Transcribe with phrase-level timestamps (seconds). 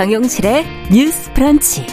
[0.00, 1.84] 정용실의 뉴스 브런치.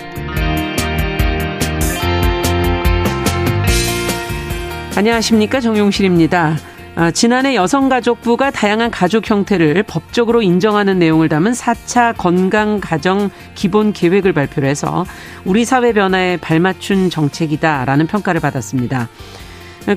[4.96, 5.60] 안녕하십니까.
[5.60, 6.56] 정용실입니다.
[6.96, 14.70] 아, 지난해 여성가족부가 다양한 가족 형태를 법적으로 인정하는 내용을 담은 4차 건강가정 기본 계획을 발표를
[14.70, 15.06] 해서
[15.44, 19.10] 우리 사회 변화에 발맞춘 정책이다라는 평가를 받았습니다.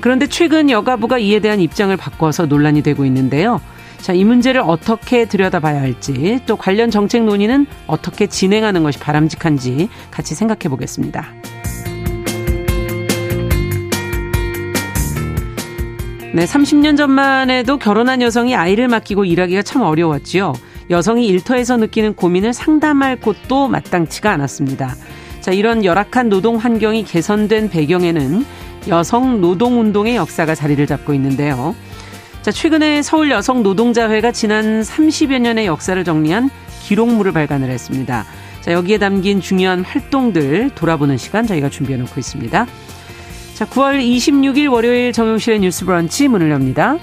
[0.01, 3.61] 그런데 최근 여가부가 이에 대한 입장을 바꿔서 논란이 되고 있는데요.
[4.01, 10.33] 자, 이 문제를 어떻게 들여다봐야 할지 또 관련 정책 논의는 어떻게 진행하는 것이 바람직한지 같이
[10.33, 11.27] 생각해 보겠습니다.
[16.33, 20.53] 네, 30년 전만 해도 결혼한 여성이 아이를 맡기고 일하기가 참 어려웠지요.
[20.89, 24.95] 여성이 일터에서 느끼는 고민을 상담할 곳도 마땅치가 않았습니다.
[25.41, 28.45] 자, 이런 열악한 노동 환경이 개선된 배경에는
[28.87, 31.75] 여성 노동 운동의 역사가 자리를 잡고 있는데요.
[32.41, 36.49] 자, 최근에 서울 여성 노동자회가 지난 30여 년의 역사를 정리한
[36.83, 38.25] 기록물을 발간을 했습니다.
[38.61, 42.65] 자, 여기에 담긴 중요한 활동들 돌아보는 시간 저희가 준비해 놓고 있습니다.
[43.53, 46.97] 자, 9월 26일 월요일 정용실의 뉴스 브런치 문을 엽니다.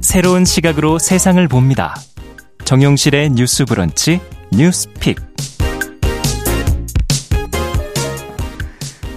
[0.00, 1.94] 새로운 시각으로 세상을 봅니다.
[2.64, 4.20] 정용실의 뉴스 브런치
[4.52, 5.18] 뉴스픽.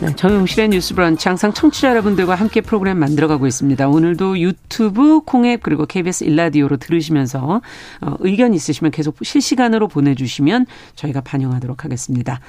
[0.02, 3.88] 네, 정용실의 뉴스 브런치 항상 청취자 여러분들과 함께 프로그램 만들어가고 있습니다.
[3.88, 7.62] 오늘도 유튜브, 콩앱 그리고 KBS 일라디오로 들으시면서
[8.02, 12.42] 어, 의견 있으시면 계속 실시간으로 보내주시면 저희가 반영하도록 하겠습니다.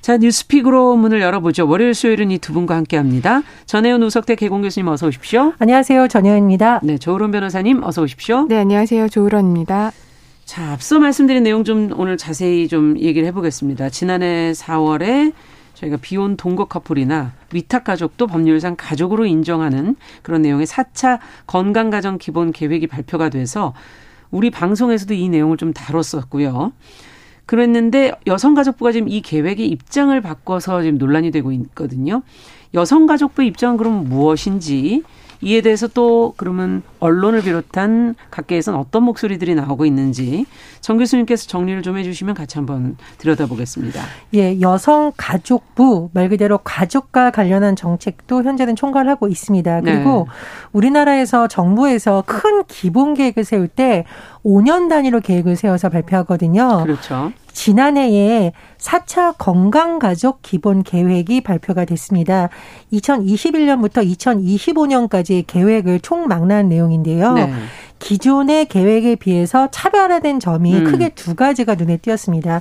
[0.00, 1.68] 자, 뉴스픽으로 문을 열어보죠.
[1.68, 3.42] 월요일, 수요일은 이 두 분과 함께 합니다.
[3.66, 5.52] 전혜연 우석대 개공 교수님 어서 오십시오.
[5.58, 6.08] 안녕하세요.
[6.08, 6.80] 전혜연입니다.
[6.82, 8.46] 네, 조으론 변호사님 어서 오십시오.
[8.48, 9.08] 네, 안녕하세요.
[9.10, 9.92] 조으론입니다.
[10.52, 13.88] 자, 앞서 말씀드린 내용 좀 오늘 자세히 좀 얘기를 해보겠습니다.
[13.88, 15.32] 지난해 4월에
[15.72, 22.86] 저희가 비혼 동거 커플이나 위탁 가족도 법률상 가족으로 인정하는 그런 내용의 4차 건강가정 기본 계획이
[22.86, 23.72] 발표가 돼서
[24.30, 26.72] 우리 방송에서도 이 내용을 좀 다뤘었고요.
[27.46, 32.22] 그랬는데 여성가족부가 지금 이 계획의 입장을 바꿔서 지금 논란이 되고 있거든요.
[32.74, 35.02] 여성가족부 입장은 그럼 무엇인지
[35.42, 40.46] 이에 대해서 또 그러면 언론을 비롯한 각계에서는 어떤 목소리들이 나오고 있는지
[40.80, 44.00] 정 교수님께서 정리를 좀 해주시면 같이 한번 들여다보겠습니다.
[44.34, 49.80] 예, 여성 가족부 말 그대로 가족과 관련한 정책도 현재는 총괄하고 있습니다.
[49.82, 50.34] 그리고 네.
[50.72, 54.04] 우리나라에서 정부에서 큰 기본 계획을 세울 때
[54.44, 56.84] 5년 단위로 계획을 세워서 발표하거든요.
[56.84, 57.32] 그렇죠.
[57.52, 62.48] 지난해에 4차 건강가족 기본 계획이 발표가 됐습니다.
[62.92, 67.34] 2021년부터 2025년까지의 계획을 총망라한 내용인데요.
[67.34, 67.52] 네.
[67.98, 70.84] 기존의 계획에 비해서 차별화된 점이 음.
[70.84, 72.60] 크게 두 가지가 눈에 띄었습니다.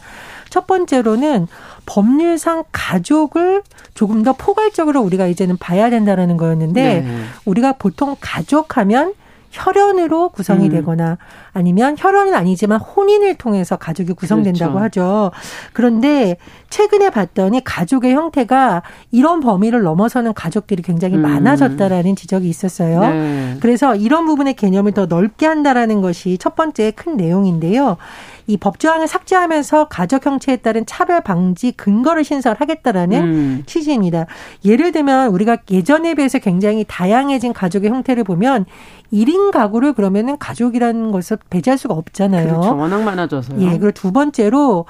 [0.51, 1.47] 첫 번째로는
[1.87, 3.63] 법률상 가족을
[3.95, 7.23] 조금 더 포괄적으로 우리가 이제는 봐야 된다라는 거였는데 네.
[7.45, 9.13] 우리가 보통 가족하면
[9.51, 10.71] 혈연으로 구성이 음.
[10.71, 11.17] 되거나
[11.53, 15.01] 아니면 혈연은 아니지만 혼인을 통해서 가족이 구성된다고 그렇죠.
[15.01, 15.31] 하죠.
[15.73, 16.37] 그런데
[16.69, 18.81] 최근에 봤더니 가족의 형태가
[19.11, 21.21] 이런 범위를 넘어서는 가족들이 굉장히 음.
[21.21, 23.01] 많아졌다라는 지적이 있었어요.
[23.01, 23.57] 네.
[23.59, 27.97] 그래서 이런 부분의 개념을 더 넓게 한다라는 것이 첫 번째 큰 내용인데요.
[28.47, 33.63] 이 법조항을 삭제하면서 가족 형체에 따른 차별 방지 근거를 신설하겠다라는 음.
[33.65, 34.25] 취지입니다.
[34.65, 38.65] 예를 들면 우리가 예전에 비해서 굉장히 다양해진 가족의 형태를 보면
[39.13, 42.47] 1인 가구를 그러면은 가족이라는 것을 배제할 수가 없잖아요.
[42.47, 42.77] 그렇죠.
[42.77, 43.61] 워낙 많아져서요.
[43.61, 43.77] 예.
[43.77, 44.85] 그리고 두 번째로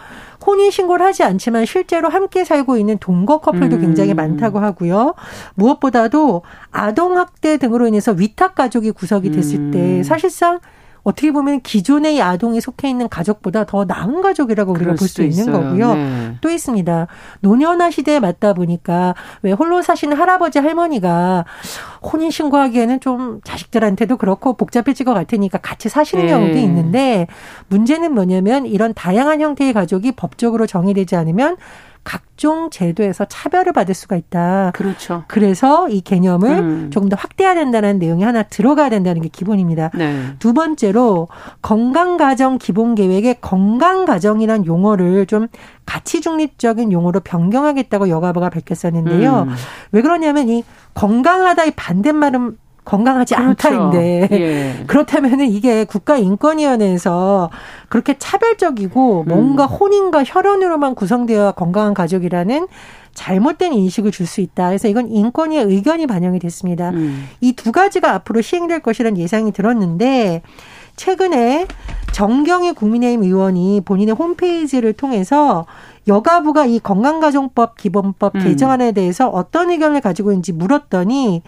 [0.45, 3.81] 혼인 신고를 하지 않지만 실제로 함께 살고 있는 동거 커플도 음.
[3.81, 5.15] 굉장히 많다고 하고요.
[5.55, 9.71] 무엇보다도 아동 학대 등으로 인해서 위탁 가족이 구성이 됐을 음.
[9.71, 10.59] 때 사실상
[11.03, 15.95] 어떻게 보면 기존의 아동이 속해 있는 가족보다 더 나은 가족이라고 우리가 볼 수 있는 거고요.
[15.95, 16.35] 네.
[16.41, 17.07] 또 있습니다.
[17.41, 21.45] 노년화 시대에 맞다 보니까 왜 홀로 사시는 할아버지 할머니가
[22.01, 26.31] 혼인 신고하기에는 좀 자식들한테도 그렇고 복잡해질 것 같으니까 같이 사시는 네.
[26.31, 27.27] 경우도 있는데
[27.67, 31.57] 문제는 뭐냐면 이런 다양한 형태의 가족이 법적으로 정의되지 않으면
[32.03, 34.71] 각종 제도에서 차별을 받을 수가 있다.
[34.73, 35.23] 그렇죠.
[35.27, 36.89] 그래서 이 개념을 음.
[36.91, 39.91] 조금 더 확대해야 된다는 내용이 하나 들어가야 된다는 게 기본입니다.
[39.93, 40.33] 네.
[40.39, 41.27] 두 번째로
[41.61, 45.47] 건강가정 기본계획의 건강가정이란 용어를 좀
[45.85, 49.45] 가치 중립적인 용어로 변경하겠다고 여가부가 밝혔었는데요.
[49.47, 49.53] 음.
[49.91, 50.63] 왜 그러냐면 이
[50.95, 53.67] 건강하다의 반대말은 건강하지 그렇죠.
[53.67, 54.83] 않다인데 예.
[54.87, 57.49] 그렇다면은 이게 국가인권위원회에서
[57.89, 59.69] 그렇게 차별적이고 뭔가 음.
[59.69, 62.67] 혼인과 혈연으로만 구성되어 건강한 가족이라는
[63.13, 64.67] 잘못된 인식을 줄 수 있다.
[64.67, 66.91] 그래서 이건 인권위의 의견이 반영이 됐습니다.
[66.91, 67.27] 음.
[67.41, 70.41] 이두 가지가 앞으로 시행될 것이라는 예상이 들었는데
[70.95, 71.67] 최근에
[72.13, 75.65] 정경희 국민의힘 의원이 본인의 홈페이지를 통해서
[76.07, 78.43] 여가부가 이 건강가정법 기본법 음.
[78.43, 81.41] 개정안에 대해서 어떤 의견을 가지고 있는지 물었더니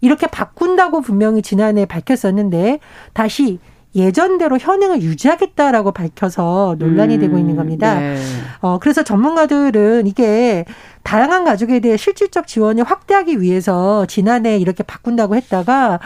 [0.00, 2.80] 이렇게 바꾼다고 분명히 지난해 밝혔었는데
[3.12, 3.58] 다시
[3.96, 8.00] 예전대로 현행을 유지하겠다라고 밝혀서 논란이 음, 되고 있는 겁니다.
[8.00, 8.16] 네.
[8.60, 10.64] 어, 그래서 전문가들은 이게
[11.04, 16.00] 다양한 가족에 대해 실질적 지원을 확대하기 위해서 지난해 이렇게 바꾼다고 했다가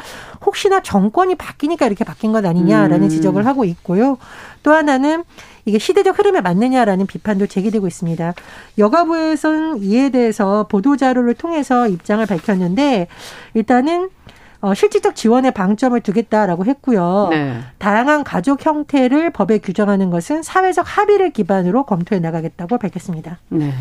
[0.44, 3.08] 혹시나 정권이 바뀌니까 이렇게 바뀐 것 아니냐라는 음.
[3.08, 4.19] 지적을 하고 있고요.
[4.62, 5.25] 또 하나는
[5.68, 8.34] 이게 시대적 흐름에 맞느냐라는 비판도 제기되고 있습니다.
[8.78, 13.08] 여가부에서는 이에 대해서 보도 자료를 통해서 입장을 밝혔는데
[13.54, 14.08] 일단은
[14.60, 17.28] 어, 실질적 지원에 방점을 두겠다라고 했고요.
[17.30, 17.60] 네.
[17.78, 23.38] 다양한 가족 형태를 법에 규정하는 것은 사회적 합의를 기반으로 검토해 나가겠다고 밝혔습니다.
[23.50, 23.72] 네.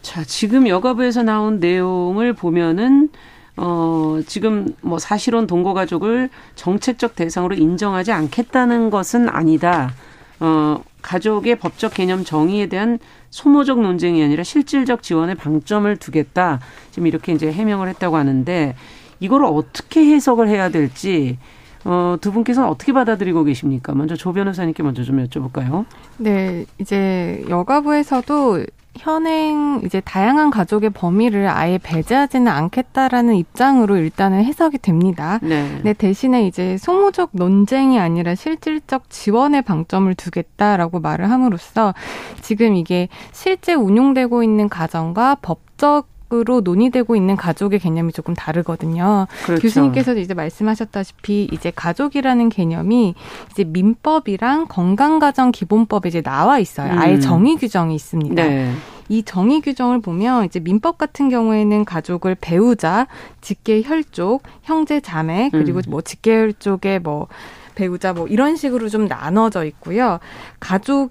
[0.00, 3.10] 자, 지금 여가부에서 나온 내용을 보면은
[3.58, 9.92] 어, 지금 뭐 사실혼 동거 가족을 정책적 대상으로 인정하지 않겠다는 것은 아니다.
[10.40, 12.98] 어, 가족의 법적 개념 정의에 대한
[13.30, 16.60] 소모적 논쟁이 아니라 실질적 지원에 방점을 두겠다.
[16.90, 18.74] 지금 이렇게 이제 해명을 했다고 하는데
[19.20, 21.38] 이걸 어떻게 해석을 해야 될지
[21.84, 23.94] 어, 두 분께서는 어떻게 받아들이고 계십니까?
[23.94, 25.84] 먼저 조 변호사님께 먼저 좀 여쭤볼까요?
[26.18, 28.64] 네, 이제 여가부에서도
[28.96, 35.38] 현행 이제 다양한 가족의 범위를 아예 배제하지는 않겠다라는 입장으로 일단은 해석이 됩니다.
[35.42, 35.80] 네.
[35.82, 41.94] 네 대신에 이제 소모적 논쟁이 아니라 실질적 지원에 방점을 두겠다라고 말을 함으로써
[42.42, 49.26] 지금 이게 실제 운용되고 있는 가정과 법적 으로 논의되고 있는 가족의 개념이 조금 다르거든요.
[49.44, 49.60] 그렇죠.
[49.60, 53.14] 교수님께서도 이제 말씀하셨다시피 이제 가족이라는 개념이
[53.50, 56.98] 이제 민법이랑 건강가정기본법에 이제 나와 있어요.
[56.98, 57.20] 아예 음.
[57.20, 58.42] 정의 규정이 있습니다.
[58.42, 58.72] 네.
[59.10, 63.06] 이 정의 규정을 보면 이제 민법 같은 경우에는 가족을 배우자,
[63.42, 65.90] 직계 혈족, 형제 자매 그리고 음.
[65.90, 67.26] 뭐 직계 혈족의 뭐
[67.74, 70.18] 배우자 뭐 이런 식으로 좀 나눠져 있고요.
[70.60, 71.10] 가족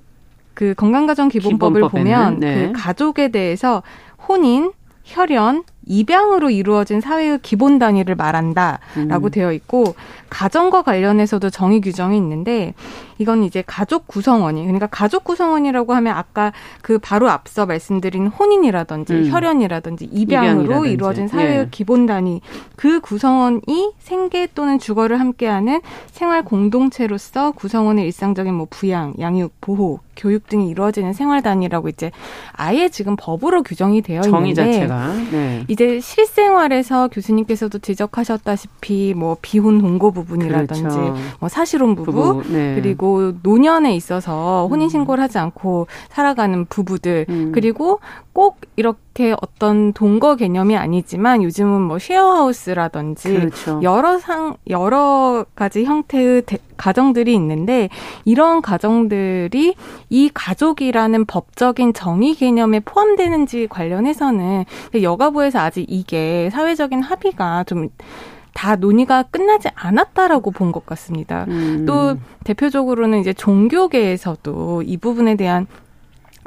[0.55, 2.67] 그 건강가정기본법을 보면 네.
[2.67, 3.83] 그 가족에 대해서
[4.27, 4.71] 혼인,
[5.05, 9.31] 혈연, 입양으로 이루어진 사회의 기본 단위를 말한다라고 음.
[9.31, 9.95] 되어 있고
[10.29, 12.73] 가정과 관련해서도 정의 규정이 있는데
[13.17, 19.29] 이건 이제 가족 구성원이 그러니까 가족 구성원이라고 하면 아까 그 바로 앞서 말씀드린 혼인이라든지 음.
[19.29, 20.91] 혈연이라든지 입양으로 입양이라든지.
[20.91, 21.67] 이루어진 사회의 예.
[21.69, 22.41] 기본 단위
[22.75, 30.47] 그 구성원이 생계 또는 주거를 함께하는 생활 공동체로서 구성원의 일상적인 뭐 부양, 양육, 보호, 교육
[30.47, 32.11] 등이 이루어지는 생활 단위라고 이제
[32.53, 35.13] 아예 지금 법으로 규정이 되어 정의 있는데 자체가.
[35.31, 35.65] 네.
[35.71, 41.15] 이제 실생활에서 교수님께서도 지적하셨다시피 뭐 비혼 동거 부분이라든지 그렇죠.
[41.39, 42.75] 뭐 사실혼 부부, 부부 네.
[42.75, 47.51] 그리고 노년에 있어서 혼인 신고를 하지 않고 살아가는 부부들 음.
[47.53, 48.01] 그리고
[48.33, 53.79] 꼭 이렇게 어떤 동거 개념이 아니지만 요즘은 뭐 쉐어하우스라든지 그렇죠.
[53.83, 57.89] 여러 상 여러 가지 형태의 대, 가정들이 있는데
[58.23, 59.75] 이런 가정들이
[60.09, 64.63] 이 가족이라는 법적인 정의 개념에 포함되는지 관련해서는
[65.01, 71.45] 여가부에서 아직 이게 사회적인 합의가 좀다 논의가 끝나지 않았다라고 본 것 같습니다.
[71.49, 71.85] 음.
[71.85, 75.67] 또 대표적으로는 이제 종교계에서도 이 부분에 대한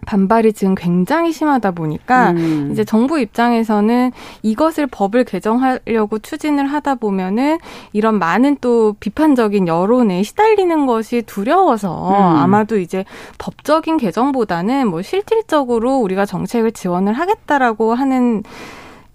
[0.05, 2.69] 반발이 지금 굉장히 심하다 보니까 음.
[2.73, 4.12] 이제 정부 입장에서는
[4.43, 7.59] 이것을 법을 개정하려고 추진을 하다 보면은
[7.93, 12.15] 이런 많은 또 비판적인 여론에 시달리는 것이 두려워서 음.
[12.15, 13.05] 아마도 이제
[13.39, 18.43] 법적인 개정보다는 뭐 실질적으로 우리가 정책을 지원을 하겠다라고 하는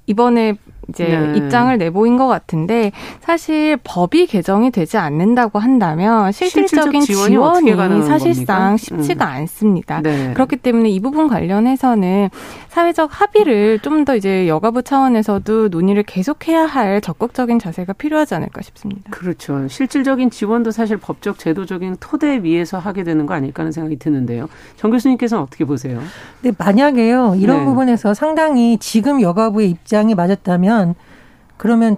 [0.07, 0.55] 이번에
[0.89, 1.37] 이제 네.
[1.37, 2.91] 입장을 내보인 것 같은데
[3.21, 8.77] 사실 법이 개정이 되지 않는다고 한다면 실질적인 지원이, 지원이 사실상 겁니까?
[8.77, 9.31] 쉽지가 음.
[9.31, 10.01] 않습니다.
[10.01, 10.33] 네.
[10.33, 12.29] 그렇기 때문에 이 부분 관련해서는
[12.69, 19.11] 사회적 합의를 좀 더 이제 여가부 차원에서도 논의를 계속해야 할 적극적인 자세가 필요하지 않을까 싶습니다.
[19.11, 19.67] 그렇죠.
[19.67, 24.47] 실질적인 지원도 사실 법적 제도적인 토대 위에서 하게 되는 거 아닐까 하는 생각이 드는데요.
[24.77, 26.01] 정 교수님께서는 어떻게 보세요?
[26.41, 27.35] 네, 만약에요.
[27.37, 27.65] 이런 네.
[27.65, 30.95] 부분에서 상당히 지금 여가부의 입장이 맞았다면 하면
[31.57, 31.97] 그러면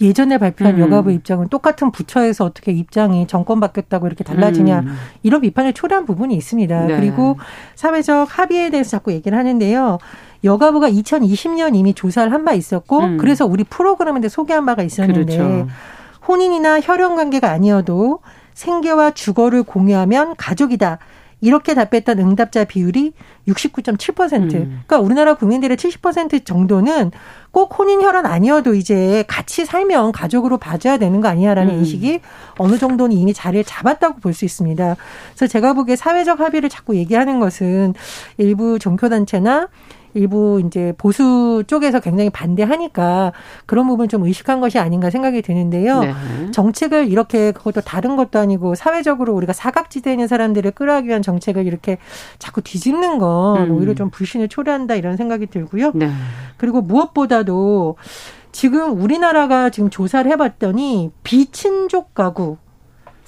[0.00, 0.80] 예전에 발표한 음.
[0.80, 4.96] 여가부 입장은 똑같은 부처에서 어떻게 입장이 정권 바뀌었다고 이렇게 달라지냐 음.
[5.22, 6.86] 이런 비판을 초래한 부분이 있습니다.
[6.86, 6.96] 네.
[6.96, 7.38] 그리고
[7.76, 9.98] 사회적 합의에 대해서 자꾸 얘기를 하는데요.
[10.42, 13.16] 여가부가 2020년 이미 조사를 한 바 있었고 음.
[13.18, 15.68] 그래서 우리 프로그램인데 소개한 바가 있었는데 그렇죠.
[16.26, 18.18] 혼인이나 혈연 관계가 아니어도
[18.54, 20.98] 생계와 주거를 공유하면 가족이다.
[21.42, 23.12] 이렇게 답했던 응답자 비율이
[23.48, 24.32] 69.7%.
[24.32, 24.48] 음.
[24.86, 27.10] 그러니까 우리나라 국민들의 70% 정도는
[27.50, 31.78] 꼭 혼인 혈연 아니어도 이제 같이 살면 가족으로 봐줘야 되는 거 아니냐라는 음.
[31.80, 32.20] 인식이
[32.58, 34.96] 어느 정도는 이미 자리를 잡았다고 볼 수 있습니다.
[35.34, 37.92] 그래서 제가 보기에 사회적 합의를 자꾸 얘기하는 것은
[38.38, 39.68] 일부 종교단체나
[40.14, 43.32] 일부 이제 보수 쪽에서 굉장히 반대하니까
[43.66, 46.00] 그런 부분 좀 의식한 것이 아닌가 생각이 드는데요.
[46.00, 46.12] 네.
[46.52, 51.98] 정책을 이렇게 그것도 다른 것도 아니고 사회적으로 우리가 사각지대에 있는 사람들을 끌어가기 위한 정책을 이렇게
[52.38, 53.76] 자꾸 뒤집는 건 음.
[53.76, 55.92] 오히려 좀 불신을 초래한다 이런 생각이 들고요.
[55.94, 56.10] 네.
[56.56, 57.96] 그리고 무엇보다도
[58.52, 62.58] 지금 우리나라가 지금 조사를 해봤더니 비친족 가구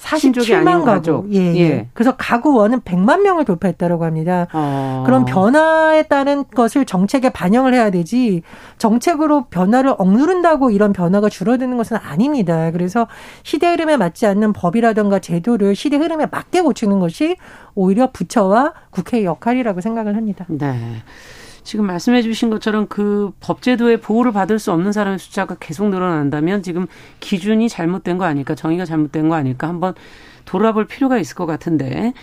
[0.05, 1.27] 47만 가구.
[1.31, 1.87] 예, 예, 예.
[1.93, 4.47] 그래서 가구 원은 100만 명을 돌파했다고 합니다.
[4.53, 5.03] 어.
[5.05, 8.43] 그런 변화에 따른 것을 정책에 반영을 해야 되지
[8.77, 12.71] 정책으로 변화를 억누른다고 이런 변화가 줄어드는 것은 아닙니다.
[12.71, 13.07] 그래서
[13.43, 17.37] 시대 흐름에 맞지 않는 법이라든가 제도를 시대 흐름에 맞게 고치는 것이
[17.73, 20.45] 오히려 부처와 국회의 역할이라고 생각을 합니다.
[20.47, 21.01] 네.
[21.65, 26.85] 지금 말씀해 주신 것처럼 그 법제도의 보호를 받을 수 없는 사람의 숫자가 계속 늘어난다면 지금
[27.19, 29.95] 기준이 잘못된 거 아닐까, 정의가 잘못된 거 아닐까 한번
[30.45, 32.13] 돌아볼 필요가 있을 것 같은데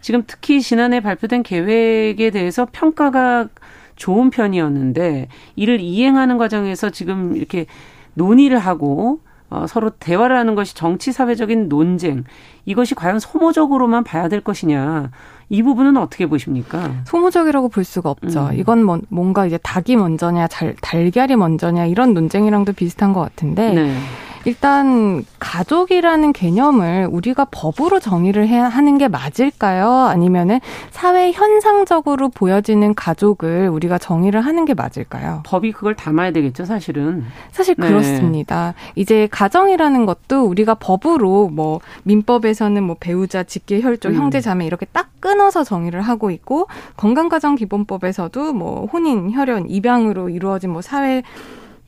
[0.00, 3.48] 지금 특히 지난해 발표된 계획에 대해서 평가가
[3.96, 7.66] 좋은 편이었는데 이를 이행하는 과정에서 지금 이렇게
[8.14, 12.24] 논의를 하고 어, 서로 대화를 하는 것이 정치 사회적인 논쟁
[12.66, 15.10] 이것이 과연 소모적으로만 봐야 될 것이냐
[15.48, 17.02] 이 부분은 어떻게 보십니까?
[17.04, 18.48] 소모적이라고 볼 수가 없죠.
[18.48, 18.58] 음.
[18.58, 23.96] 이건 뭐, 뭔가 이제 닭이 먼저냐, 잘, 달걀이 먼저냐 이런 논쟁이랑도 비슷한 것 같은데 네.
[24.44, 29.88] 일단 가족이라는 개념을 우리가 법으로 정의를 해야 하는 게 맞을까요?
[29.88, 35.42] 아니면은 사회 현상적으로 보여지는 가족을 우리가 정의를 하는 게 맞을까요?
[35.46, 37.24] 법이 그걸 담아야 되겠죠, 사실은.
[37.50, 37.88] 사실 네.
[37.88, 38.74] 그렇습니다.
[38.94, 44.16] 이제 가정이라는 것도 우리가 법으로 뭐 민법에서는 뭐 배우자, 직계, 혈족, 음.
[44.16, 50.70] 형제, 자매 이렇게 딱 끊어서 정의를 하고 있고 건강가정 기본법에서도 뭐 혼인, 혈연, 입양으로 이루어진
[50.70, 51.22] 뭐 사회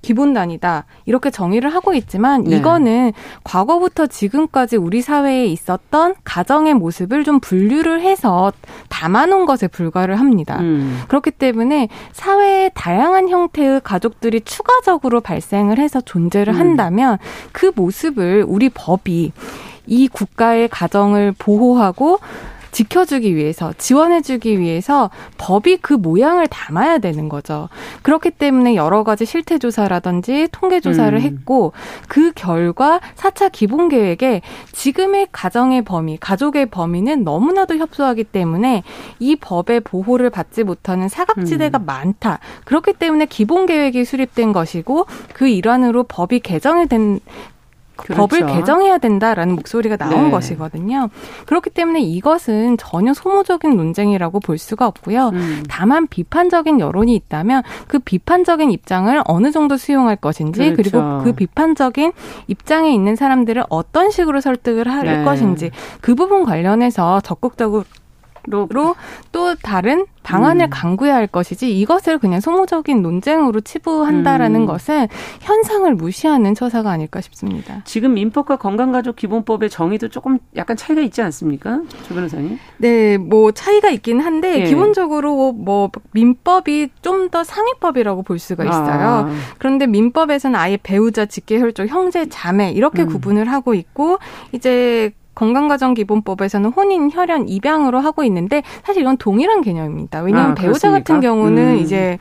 [0.04, 0.84] 기본단이다.
[1.06, 2.56] 이렇게 정의를 하고 있지만 네.
[2.56, 8.52] 이거는 과거부터 지금까지 우리 사회에 있었던 가정의 모습을 좀 분류를 해서
[8.90, 10.58] 담아놓은 것에 불과를 합니다.
[10.60, 11.02] 음.
[11.08, 16.60] 그렇기 때문에 사회의 다양한 형태의 가족들이 추가적으로 발생을 해서 존재를 음.
[16.60, 17.18] 한다면
[17.52, 19.32] 그 모습을 우리 법이
[19.86, 22.18] 이 국가의 가정을 보호하고
[22.74, 27.68] 지켜주기 위해서 지원해주기 위해서 법이 그 모양을 담아야 되는 거죠.
[28.02, 31.22] 그렇기 때문에 여러 가지 실태 조사라든지 통계 조사를 음.
[31.22, 31.72] 했고
[32.08, 38.82] 그 결과 4차 기본 계획에 지금의 가정의 범위, 가족의 범위는 너무나도 협소하기 때문에
[39.20, 41.86] 이 법의 보호를 받지 못하는 사각지대가 음.
[41.86, 42.40] 많다.
[42.64, 47.20] 그렇기 때문에 기본 계획이 수립된 것이고 그 일환으로 법이 개정이 된
[47.96, 48.20] 그렇죠.
[48.20, 50.30] 법을 개정해야 된다라는 목소리가 나온 네.
[50.30, 51.10] 것이거든요.
[51.46, 55.28] 그렇기 때문에 이것은 전혀 소모적인 논쟁이라고 볼 수가 없고요.
[55.28, 55.62] 음.
[55.68, 60.76] 다만 비판적인 여론이 있다면 그 비판적인 입장을 어느 정도 수용할 것인지 그렇죠.
[60.76, 62.12] 그리고 그 비판적인
[62.48, 65.24] 입장에 있는 사람들을 어떤 식으로 설득을 할 네.
[65.24, 65.70] 것인지
[66.00, 67.84] 그 부분 관련해서 적극적으로
[69.32, 70.70] 또 다른 방안을 음.
[70.70, 74.66] 강구해야 할 것이지 이것을 그냥 소모적인 논쟁으로 치부한다라는 음.
[74.66, 75.08] 것은
[75.40, 77.82] 현상을 무시하는 처사가 아닐까 싶습니다.
[77.84, 81.82] 지금 민법과 건강가족기본법의 정의도 조금 약간 차이가 있지 않습니까?
[82.08, 82.58] 조 변호사님?
[82.78, 84.64] 네, 뭐 차이가 있긴 한데 예.
[84.64, 89.26] 기본적으로 뭐 민법이 좀 더 상위법이라고 볼 수가 있어요.
[89.28, 89.30] 아.
[89.58, 93.08] 그런데 민법에서는 아예 배우자, 직계혈족, 형제, 자매 이렇게 음.
[93.08, 94.18] 구분을 하고 있고
[94.52, 100.22] 이제 건강가정기본법에서는 혼인, 혈연, 입양으로 하고 있는데 사실 이건 동일한 개념입니다.
[100.22, 101.76] 왜냐하면 아, 배우자 같은 경우는 음.
[101.78, 102.18] 이제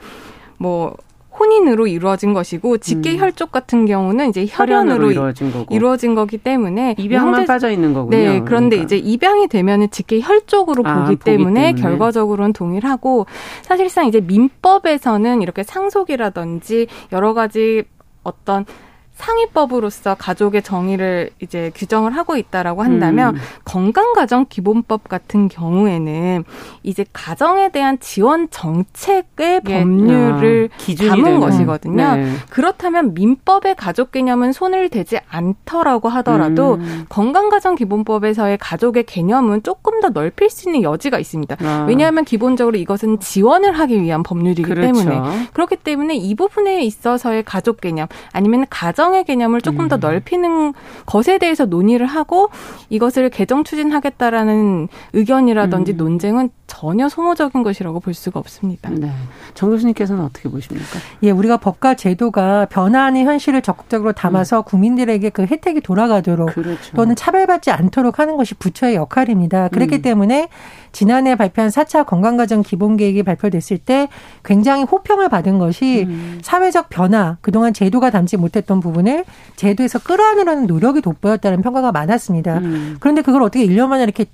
[0.57, 0.95] 뭐
[1.39, 3.19] 혼인으로 이루어진 것이고 직계 음.
[3.19, 5.73] 혈족 같은 경우는 이제 혈연으로, 이루어진, 거고.
[5.73, 7.45] 이루어진 거기 때문에 입양만 형제...
[7.45, 8.15] 빠져 있는 거군요.
[8.15, 8.83] 네, 그런데 그러니까.
[8.83, 13.25] 이제 입양이 되면은 직계 혈족으로 아, 보기, 때문에, 때문에 결과적으로는 동일하고
[13.63, 17.83] 사실상 이제 민법에서는 이렇게 상속이라든지 여러 가지
[18.23, 18.65] 어떤
[19.13, 23.41] 상위법으로서 가족의 정의를 이제 규정을 하고 있다라고 한다면 음.
[23.63, 26.43] 건강가정기본법 같은 경우에는
[26.81, 29.79] 이제 가정에 대한 지원 정책의 예.
[29.79, 31.39] 법률을 아, 담은 되는.
[31.39, 32.15] 것이거든요.
[32.15, 32.33] 네.
[32.49, 37.05] 그렇다면 민법의 가족 개념은 손을 대지 않더라고 하더라도 음.
[37.09, 41.57] 건강가정기본법에서의 가족의 개념은 조금 더 넓힐 수 있는 여지가 있습니다.
[41.61, 41.85] 아.
[41.87, 44.81] 왜냐하면 기본적으로 이것은 지원을 하기 위한 법률이기 그렇죠.
[44.81, 49.99] 때문에 그렇기 때문에 이 부분에 있어서의 가족 개념 아니면 가정 가정의 개념을 조금 더 음.
[49.99, 50.73] 넓히는
[51.05, 52.49] 것에 대해서 논의를 하고
[52.89, 55.97] 이것을 개정 추진하겠다라는 의견이라든지 음.
[55.97, 58.89] 논쟁은 전혀 소모적인 것이라고 볼 수가 없습니다.
[58.89, 59.11] 네.
[59.53, 60.99] 정 교수님께서는 어떻게 보십니까?
[61.21, 64.63] 예, 우리가 법과 제도가 변화하는 현실을 적극적으로 담아서 음.
[64.63, 66.95] 국민들에게 그 혜택이 돌아가도록 그렇죠.
[66.95, 69.67] 또는 차별받지 않도록 하는 것이 부처의 역할입니다.
[69.67, 70.01] 그렇기 음.
[70.01, 70.47] 때문에
[70.93, 74.07] 지난해 발표한 4차 건강가정 기본계획이 발표됐을 때
[74.45, 76.39] 굉장히 호평을 받은 것이 음.
[76.41, 82.59] 사회적 변화, 그동안 제도가 담지 못했던 부분 부분을 제도에서 끌어안으려는 노력이 돋보였다는 평가가 많았습니다.
[82.59, 82.97] 음.
[82.99, 84.25] 그런데 그걸 어떻게 1년 만에 이렇게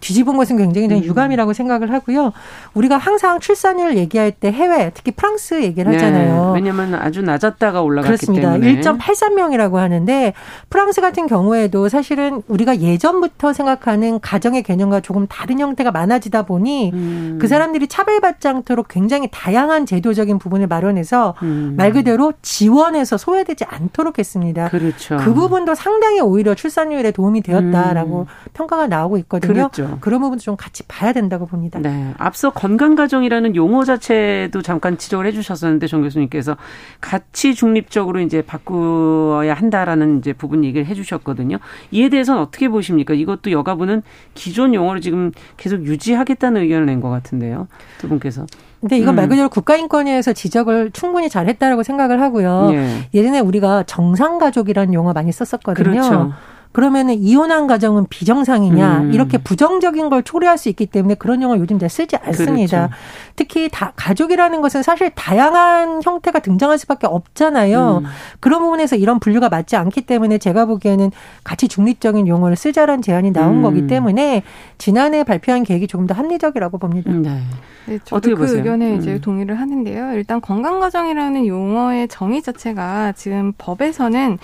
[0.00, 1.04] 뒤집은 것은 굉장히 음.
[1.04, 2.32] 유감이라고 생각을 하고요.
[2.74, 5.96] 우리가 항상 출산율 얘기할 때 해외, 특히 프랑스 얘기를 네.
[5.96, 6.46] 하잖아요.
[6.46, 6.60] 네.
[6.60, 8.52] 왜냐하면 아주 낮았다가 올라갔기 그렇습니다.
[8.54, 8.80] 때문에.
[8.80, 10.32] 1.83명이라고 하는데
[10.70, 17.38] 프랑스 같은 경우에도 사실은 우리가 예전부터 생각하는 가정의 개념과 조금 다른 형태가 많아지다 보니 음.
[17.40, 21.74] 그 사람들이 차별받지 않도록 굉장히 다양한 제도적인 부분을 마련해서 음.
[21.76, 24.68] 말 그대로 지원해서 소외되지 않도록 했습니다.
[24.68, 25.16] 그렇죠.
[25.18, 28.26] 그 부분도 상당히 오히려 출산율에 도움이 되었다라고 음.
[28.52, 29.52] 평가가 나오고 있거든요.
[29.52, 29.98] 그렇죠.
[30.00, 31.78] 그런 부분도 좀 같이 봐야 된다고 봅니다.
[31.78, 32.12] 네.
[32.18, 36.56] 앞서 건강가정이라는 용어 자체도 잠깐 지적을 해주셨었는데 정 교수님께서
[37.00, 41.58] 가치 중립적으로 이제 바꾸어야 한다라는 이제 부분 얘기를 해주셨거든요.
[41.92, 43.14] 이에 대해서는 어떻게 보십니까?
[43.14, 44.02] 이것도 여가부는
[44.34, 47.68] 기존 용어를 지금 계속 유지하겠다는 의견을 낸 것 같은데요.
[47.98, 48.46] 두 분께서.
[48.80, 49.16] 근데 이건 음.
[49.16, 52.70] 말 그대로 국가인권위에서 지적을 충분히 잘했다라고 생각을 하고요.
[52.72, 53.08] 예.
[53.14, 55.90] 예전에 우리가 정상가족이라는 용어 많이 썼었거든요.
[55.90, 56.32] 그렇죠.
[56.76, 59.14] 그러면은 이혼한 가정은 비정상이냐 음.
[59.14, 62.88] 이렇게 부정적인 걸 초래할 수 있기 때문에 그런 용어 요즘 잘 쓰지 않습니다.
[62.88, 62.94] 그렇죠.
[63.34, 68.02] 특히 다 가족이라는 것은 사실 다양한 형태가 등장할 수밖에 없잖아요.
[68.04, 68.06] 음.
[68.40, 71.12] 그런 부분에서 이런 분류가 맞지 않기 때문에 제가 보기에는
[71.44, 73.62] 가치 중립적인 용어를 쓰자라는 제안이 나온 음.
[73.62, 74.42] 거기 때문에
[74.76, 77.10] 지난해 발표한 계획이 조금 더 합리적이라고 봅니다.
[77.10, 77.40] 네.
[77.86, 78.58] 네 어떻게 그 보세요?
[78.58, 79.20] 의견에 이제 음.
[79.22, 80.12] 동의를 하는데요.
[80.12, 84.36] 일단 건강가정이라는 용어의 정의 자체가 지금 법에서는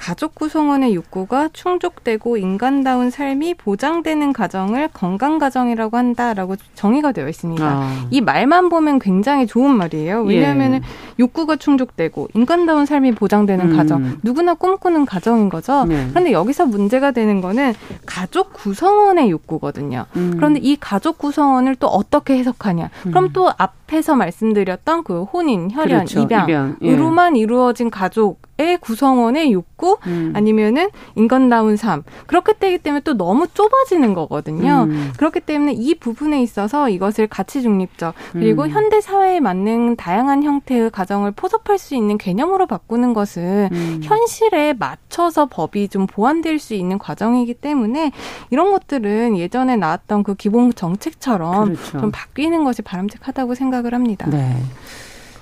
[0.00, 7.62] 가족 구성원의 욕구가 충족되고 인간다운 삶이 보장되는 가정을 건강 가정이라고 한다라고 정의가 되어 있습니다.
[7.62, 8.06] 아.
[8.10, 10.22] 이 말만 보면 굉장히 좋은 말이에요.
[10.22, 10.80] 왜냐하면 예.
[11.18, 13.76] 욕구가 충족되고 인간다운 삶이 보장되는 음.
[13.76, 15.84] 가정 누구나 꿈꾸는 가정인 거죠.
[15.84, 16.06] 네.
[16.08, 17.74] 그런데 여기서 문제가 되는 거는
[18.06, 20.06] 가족 구성원의 욕구거든요.
[20.16, 20.32] 음.
[20.36, 22.88] 그런데 이 가족 구성원을 또 어떻게 해석하냐?
[23.02, 23.30] 그럼 음.
[23.34, 26.20] 또 앞에서 말씀드렸던 그 혼인, 혈연, 그렇죠.
[26.20, 27.40] 입양으로만 예.
[27.40, 28.39] 이루어진 가족 의
[28.80, 30.32] 구성원의 욕구 음.
[30.34, 34.86] 아니면은 인간다운 삶 그렇게 되기 때문에 또 너무 좁아지는 거거든요.
[34.88, 35.12] 음.
[35.16, 38.70] 그렇기 때문에 이 부분에 있어서 이것을 가치 중립적 그리고 음.
[38.70, 44.00] 현대 사회에 맞는 다양한 형태의 가정을 포섭할 수 있는 개념으로 바꾸는 것은 음.
[44.02, 48.12] 현실에 맞춰서 법이 좀 보완될 수 있는 과정이기 때문에
[48.50, 52.00] 이런 것들은 예전에 나왔던 그 기본 정책처럼 그렇죠.
[52.00, 54.28] 좀 바뀌는 것이 바람직하다고 생각을 합니다.
[54.30, 54.56] 네.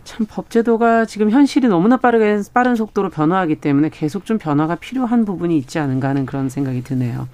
[0.09, 5.55] 참 법제도가 지금 현실이 너무나 빠르게 빠른 속도로 변화하기 때문에 계속 좀 변화가 필요한 부분이
[5.59, 7.29] 있지 않은가 하는 그런 생각이 드네요.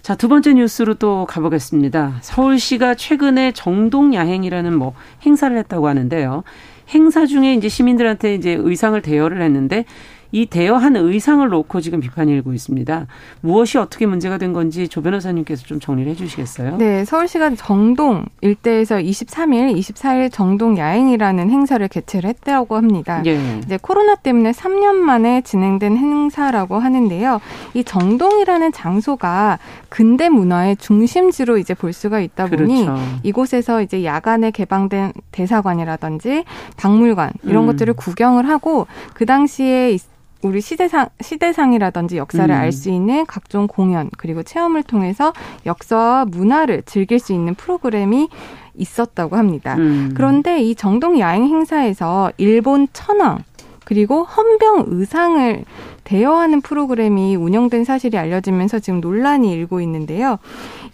[0.00, 2.18] 자, 두 번째 뉴스로 또 가보겠습니다.
[2.20, 4.94] 서울시가 최근에 정동 야행이라는 뭐
[5.26, 6.44] 행사를 했다고 하는데요.
[6.90, 9.84] 행사 중에 이제 시민들한테 이제 의상을 대여를 했는데
[10.32, 13.06] 이 대여한 의상을 놓고 지금 비판이 일고 있습니다.
[13.40, 16.76] 무엇이 어떻게 문제가 된 건지 조 변호사님께서 좀 정리를 해 주시겠어요?
[16.78, 23.22] 네, 서울시가 정동 일대에서 23일, 24일 정동 야행이라는 행사를 개최를 했다고 합니다.
[23.26, 23.38] 예.
[23.64, 27.40] 이제 코로나 때문에 3년 만에 진행된 행사라고 하는데요.
[27.74, 29.58] 이 정동이라는 장소가
[29.88, 33.02] 근대 문화의 중심지로 이제 볼 수가 있다 보니 그렇죠.
[33.22, 36.44] 이곳에서 이제 야간에 개방된 대사관이라든지
[36.76, 37.66] 박물관 이런 음.
[37.66, 39.96] 것들을 구경을 하고 그 당시에
[40.44, 42.54] 우리 시대상 시대상이라든지 역사를 음.
[42.54, 45.32] 알수 있는 각종 공연 그리고 체험을 통해서
[45.64, 48.28] 역사와 문화를 즐길 수 있는 프로그램이
[48.76, 49.74] 있었다고 합니다.
[49.76, 50.12] 음.
[50.14, 53.42] 그런데 이 정동 야행 행사에서 일본 천황
[53.84, 55.64] 그리고 헌병 의상을
[56.04, 60.38] 대여하는 프로그램이 운영된 사실이 알려지면서 지금 논란이 일고 있는데요.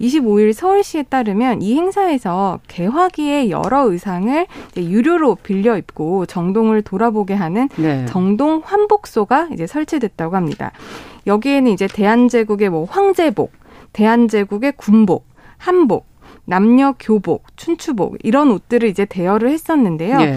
[0.00, 8.06] 25일 서울시에 따르면 이 행사에서 개화기의 여러 의상을 유료로 빌려 입고 정동을 돌아보게 하는 네.
[8.06, 10.72] 정동 환복소가 이제 설치됐다고 합니다.
[11.26, 13.52] 여기에는 이제 대한제국의 뭐 황제복,
[13.92, 15.26] 대한제국의 군복,
[15.58, 16.06] 한복,
[16.44, 20.18] 남녀 교복, 춘추복 이런 옷들을 이제 대여를 했었는데요.
[20.18, 20.36] 네.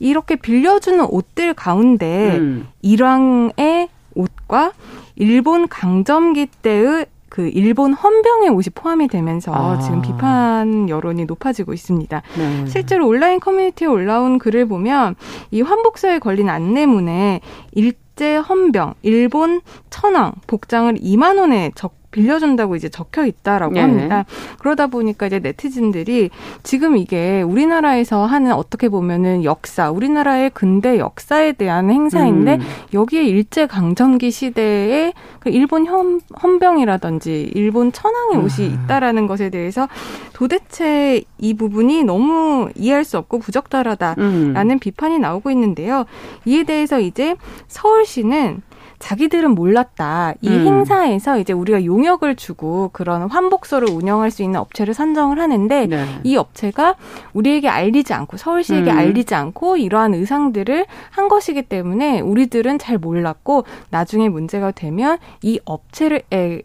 [0.00, 2.66] 이렇게 빌려주는 옷들 가운데 음.
[2.82, 4.72] 일왕의 옷과
[5.14, 9.78] 일본 강점기 때의 그 일본 헌병의 옷이 포함이 되면서 아.
[9.78, 12.22] 지금 비판 여론이 높아지고 있습니다.
[12.36, 12.66] 네.
[12.66, 15.14] 실제로 온라인 커뮤니티에 올라온 글을 보면
[15.52, 17.40] 이 환복서에 걸린 안내문에
[17.72, 19.60] 일제 헌병, 일본
[19.90, 23.80] 천황 복장을 2만 원에 적 빌려준다고 이제 적혀 있다라고 네.
[23.80, 24.24] 합니다.
[24.58, 26.30] 그러다 보니까 이제 네티즌들이
[26.62, 32.60] 지금 이게 우리나라에서 하는 어떻게 보면은 역사, 우리나라의 근대 역사에 대한 행사인데 음.
[32.94, 38.44] 여기에 일제 강점기 시대에 그 일본 헌, 헌병이라든지 일본 천황의 음.
[38.44, 39.88] 옷이 있다라는 것에 대해서
[40.32, 44.78] 도대체 이 부분이 너무 이해할 수 없고 부적절하다라는 음.
[44.78, 46.04] 비판이 나오고 있는데요.
[46.44, 47.36] 이에 대해서 이제
[47.68, 48.62] 서울시는
[49.00, 50.34] 자기들은 몰랐다.
[50.42, 50.66] 이 음.
[50.66, 56.06] 행사에서 이제 우리가 용역을 주고 그런 환복소를 운영할 수 있는 업체를 선정을 하는데 네.
[56.22, 56.94] 이 업체가
[57.32, 58.96] 우리에게 알리지 않고 서울시에게 음.
[58.96, 66.22] 알리지 않고 이러한 의상들을 한 것이기 때문에 우리들은 잘 몰랐고 나중에 문제가 되면 이 업체를
[66.32, 66.62] 에,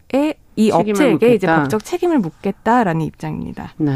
[0.56, 1.34] 이 업체에게 묻겠다.
[1.34, 3.72] 이제 법적 책임을 묻겠다라는 입장입니다.
[3.78, 3.92] 네.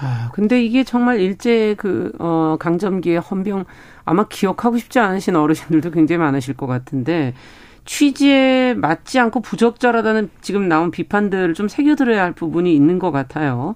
[0.00, 3.64] 아, 근데 이게 정말 일제 그, 어, 강점기의 헌병
[4.08, 7.34] 아마 기억하고 싶지 않으신 어르신들도 굉장히 많으실 것 같은데
[7.84, 13.74] 취지에 맞지 않고 부적절하다는 지금 나온 비판들을 좀 새겨들어야 할 부분이 있는 것 같아요.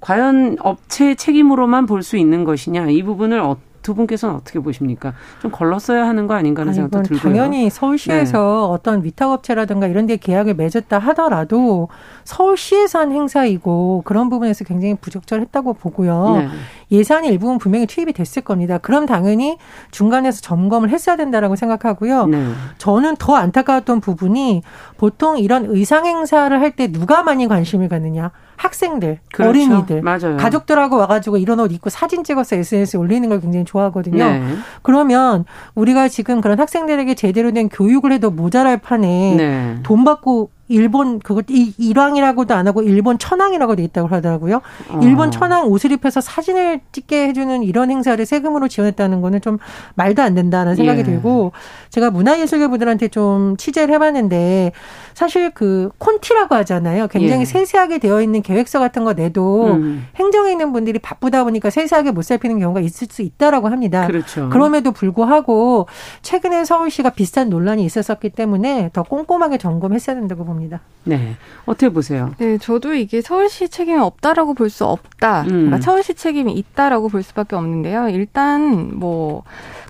[0.00, 5.14] 과연 업체 책임으로만 볼 수 있는 것이냐 이 부분을 어, 두 분께서는 어떻게 보십니까?
[5.40, 7.20] 좀 걸렀어야 하는 거 아닌가 하는 생각도 들고요.
[7.22, 8.74] 당연히 서울시에서 네.
[8.74, 11.88] 어떤 위탁업체라든가 이런 데 계약을 맺었다 하더라도
[12.24, 16.36] 서울시에서 한 행사이고 그런 부분에서 굉장히 부적절했다고 보고요.
[16.36, 16.48] 네.
[16.90, 18.78] 예산이 일부분 분명히 투입이 됐을 겁니다.
[18.78, 19.58] 그럼 당연히
[19.90, 22.26] 중간에서 점검을 했어야 된다라고 생각하고요.
[22.26, 22.46] 네.
[22.78, 24.62] 저는 더 안타까웠던 부분이
[24.96, 28.30] 보통 이런 의상 행사를 할 때 누가 많이 관심을 갖느냐.
[28.56, 29.48] 학생들, 그렇죠.
[29.50, 30.36] 어린이들, 맞아요.
[30.36, 34.24] 가족들하고 와가지고 이런 옷 입고 사진 찍어서 SNS에 올리는 걸 굉장히 좋아하거든요.
[34.24, 34.42] 네.
[34.82, 35.44] 그러면
[35.74, 39.76] 우리가 지금 그런 학생들에게 제대로 된 교육을 해도 모자랄 판에 네.
[39.82, 44.62] 돈 받고 일본 그것 일왕이라고도 안 하고 일본 천황이라고 돼 있다고 하더라고요.
[44.90, 45.00] 어.
[45.02, 49.58] 일본 천황 옷을 입혀서 사진을 찍게 해주는 이런 행사를 세금으로 지원했다는 거는 좀
[49.94, 51.04] 말도 안 된다는 생각이 예.
[51.04, 51.52] 들고
[51.90, 54.72] 제가 문화예술계 분들한테 좀 취재를 해봤는데
[55.14, 57.06] 사실 그 콘티라고 하잖아요.
[57.08, 57.44] 굉장히 예.
[57.44, 60.06] 세세하게 되어 있는 계획서 같은 거 내도 음.
[60.16, 64.06] 행정에 있는 분들이 바쁘다 보니까 세세하게 못 살피는 경우가 있을 수 있다라고 합니다.
[64.06, 64.48] 그렇죠.
[64.50, 65.86] 그럼에도 불구하고
[66.22, 70.55] 최근에 서울시가 비슷한 논란이 있었었기 때문에 더 꼼꼼하게 점검했어야 된다고 봅니다.
[70.56, 70.80] 봅니다.
[71.04, 71.36] 네.
[71.66, 72.34] 어떻게 보세요?
[72.38, 75.42] 네, 저도 이게 서울시 책임이 없다라고 볼 수 없다.
[75.42, 75.48] 음.
[75.48, 78.08] 그러니까 서울시 책임이 있다라고 볼 수밖에 없는데요.
[78.08, 79.44] 일단 뭐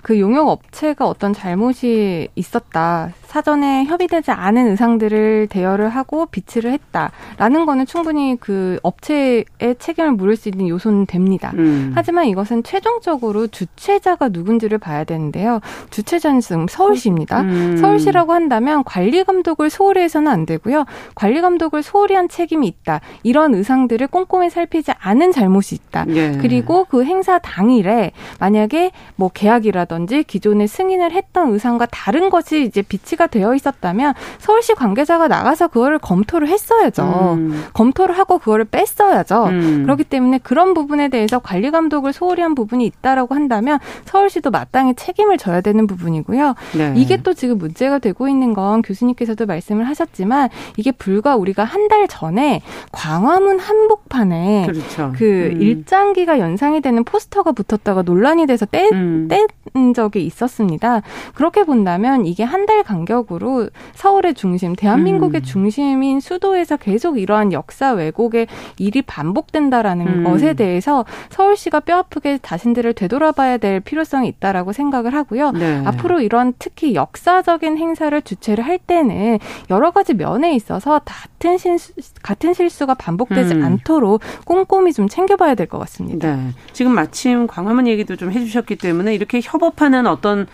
[0.06, 3.10] 그 용역 업체가 어떤 잘못이 있었다.
[3.24, 9.44] 사전에 협의되지 않은 의상들을 대여를 하고 비치를 했다라는 거는 충분히 그 업체의
[9.80, 11.50] 책임을 물을 수 있는 요소는 됩니다.
[11.56, 11.90] 음.
[11.96, 15.58] 하지만 이것은 최종적으로 주최자가 누군지를 봐야 되는데요.
[15.90, 17.40] 주최자는 서울시입니다.
[17.40, 17.76] 음.
[17.76, 20.84] 서울시라고 한다면 관리 감독을 소홀히 해서는 안 되고요.
[21.14, 23.00] 관리 감독을 소홀히 한 책임이 있다.
[23.22, 26.06] 이런 의상들을 꼼꼼히 살피지 않은 잘못이 있다.
[26.08, 26.38] 예.
[26.40, 33.26] 그리고 그 행사 당일에 만약에 뭐 계약이라든지 기존에 승인을 했던 의상과 다른 것이 이제 비치가
[33.26, 37.34] 되어 있었다면 서울시 관계자가 나가서 그거를 검토를 했어야죠.
[37.36, 37.64] 음.
[37.72, 39.44] 검토를 하고 그거를 뺐어야죠.
[39.46, 39.82] 음.
[39.84, 45.38] 그렇기 때문에 그런 부분에 대해서 관리 감독을 소홀히 한 부분이 있다라고 한다면 서울시도 마땅히 책임을
[45.38, 46.54] 져야 되는 부분이고요.
[46.76, 46.92] 네.
[46.96, 50.45] 이게 또 지금 문제가 되고 있는 건 교수님께서도 말씀을 하셨지만
[50.76, 55.12] 이게 불과 우리가 한 달 전에 광화문 한복판에 그렇죠.
[55.16, 55.62] 그 음.
[55.62, 59.28] 일장기가 연상이 되는 포스터가 붙었다가 논란이 돼서 떼, 음.
[59.28, 59.46] 뗀
[59.94, 61.02] 적이 있었습니다.
[61.34, 65.44] 그렇게 본다면 이게 한 달 간격 전적으로 서울의 중심, 대한민국의 음.
[65.44, 68.46] 중심인 수도에서 계속 이러한 역사 왜곡의
[68.78, 70.24] 일이 반복된다라는 음.
[70.24, 75.52] 것에 대해서 서울시가 뼈아프게 자신들을 되돌아봐야 될 필요성이 있다라고 생각을 하고요.
[75.52, 75.82] 네.
[75.86, 79.38] 앞으로 이런 특히 역사적인 행사를 주최를 할 때는
[79.70, 83.64] 여러 가지 면에 있어서 같은 실수, 같은 실수가 반복되지 음.
[83.64, 86.36] 않도록 꼼꼼히 좀 챙겨봐야 될 것 같습니다.
[86.36, 86.50] 네.
[86.72, 90.46] 지금 마침 광화문 얘기도 좀 해주셨기 때문에 이렇게 협업하는 어떤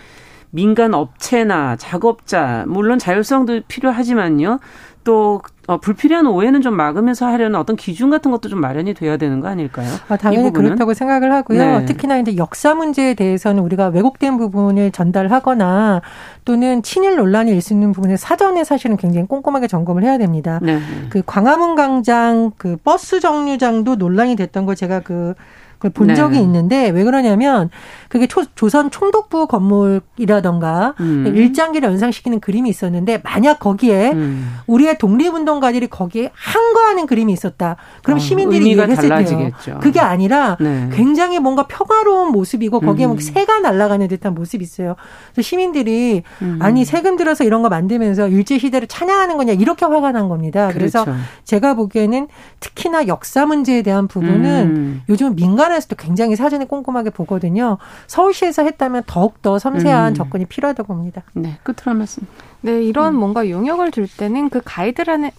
[0.51, 4.59] 민간 업체나 작업자 물론 자율성도 필요하지만요.
[5.05, 9.41] 또 어, 불필요한 오해는 좀 막으면서 하려는 어떤 기준 같은 것도 좀 마련이 돼야 되는
[9.41, 9.89] 거 아닐까요?
[10.09, 11.79] 아, 당연히 그렇다고 생각을 하고요.
[11.81, 11.85] 네.
[11.87, 16.03] 특히나 이제 역사 문제에 대해서는 우리가 왜곡된 부분을 전달하거나
[16.45, 20.59] 또는 친일 논란이 있는 부분에 사전에 사실은 굉장히 꼼꼼하게 점검을 해야 됩니다.
[20.63, 20.81] 네.
[21.11, 25.35] 그 광화문 광장 그 버스 정류장도 논란이 됐던 거 제가 그
[25.83, 26.15] 그걸 본 네.
[26.15, 27.69] 적이 있는데 왜 그러냐면
[28.09, 31.33] 그게 초, 조선 총독부 건물이라던가 음.
[31.35, 34.59] 일장기를 연상시키는 그림이 있었는데 만약 거기에 음.
[34.69, 37.77] 우리의 독립운동가들이 거기에 항거하는 그림이 있었다.
[38.05, 39.79] 그럼 어, 시민들이 얘기했을 때요.
[39.81, 40.89] 그게 아니라 네.
[40.93, 43.19] 굉장히 뭔가 평화로운 모습이고 거기에 뭐 음.
[43.19, 44.95] 뭐 새가 날아가는 듯한 모습이 있어요.
[45.33, 46.59] 그래서 시민들이 음.
[46.63, 50.71] 아니 세금 들어서 이런 거 만들면서 일제 시대를 찬양하는 거냐 이렇게 화가 난 겁니다.
[50.73, 51.21] 그래서 그렇죠.
[51.45, 52.29] 제가 보기에는
[52.61, 55.03] 특히나 역사 문제에 대한 부분은 음.
[55.09, 57.79] 요즘 민간 민간에서도 굉장히 사전에 꼼꼼하게 보거든요.
[58.07, 60.15] 서울시에서 했다면 더욱더 섬세한 음.
[60.15, 61.23] 접근이 필요하다고 봅니다.
[61.35, 62.27] 네, 끝으로 한 말씀.
[62.63, 63.19] 네, 이런 음.
[63.19, 65.31] 뭔가 용역을 줄 때는 그 가이드라인을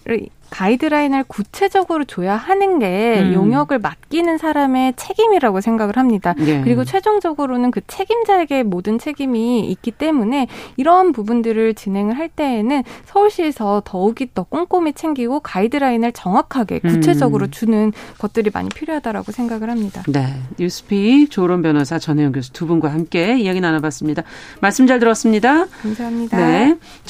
[0.54, 3.34] 가이드라인을 구체적으로 줘야 하는 게 음.
[3.34, 6.34] 용역을 맡기는 사람의 책임이라고 생각을 합니다.
[6.46, 6.60] 예.
[6.62, 14.28] 그리고 최종적으로는 그 책임자에게 모든 책임이 있기 때문에 이런 부분들을 진행을 할 때에는 서울시에서 더욱이
[14.32, 17.50] 더 꼼꼼히 챙기고 가이드라인을 정확하게 구체적으로 음.
[17.50, 20.04] 주는 것들이 많이 필요하다라고 생각을 합니다.
[20.06, 20.34] 네.
[20.58, 24.22] 뉴스픽 조론 변호사 전혜영 교수 두 분과 함께 이야기 나눠봤습니다.
[24.60, 25.66] 말씀 잘 들었습니다.
[25.82, 26.36] 감사합니다.
[26.36, 26.76] 네.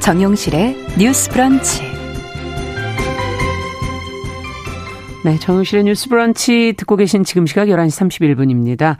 [0.00, 1.82] 정용실의 뉴스 브런치.
[5.24, 8.96] 네, 정용실의 뉴스 브런치 듣고 계신 지금 시각 11시 31분입니다.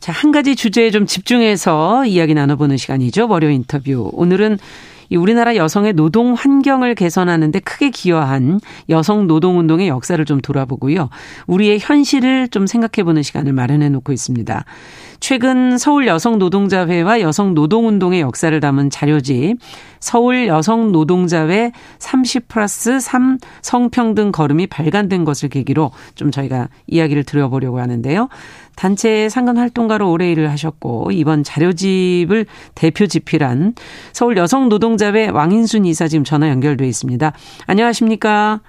[0.00, 3.26] 자, 한 가지 주제에 좀 집중해서 이야기 나눠보는 시간이죠.
[3.26, 4.10] 월요 인터뷰.
[4.12, 4.58] 오늘은
[5.10, 8.60] 이 우리나라 여성의 노동 환경을 개선하는데 크게 기여한
[8.90, 11.08] 여성 노동 운동의 역사를 좀 돌아보고요.
[11.46, 14.64] 우리의 현실을 좀 생각해 보는 시간을 마련해 놓고 있습니다.
[15.20, 19.58] 최근 서울 여성 노동자회와 여성 노동 운동의 역사를 담은 자료집
[20.00, 27.80] 서울 여성 노동자회 30 플러스 3 성평등 걸음이 발간된 것을 계기로 좀 저희가 이야기를 드려보려고
[27.80, 28.28] 하는데요.
[28.76, 33.74] 단체 상근 활동가로 오래 일을 하셨고 이번 자료집을 대표 집필한
[34.12, 37.32] 서울 여성 노동자회 왕인순 이사 지금 전화 연결돼 있습니다.
[37.66, 38.60] 안녕하십니까?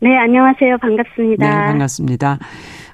[0.00, 0.76] 네, 안녕하세요.
[0.78, 1.48] 반갑습니다.
[1.48, 2.38] 네, 반갑습니다.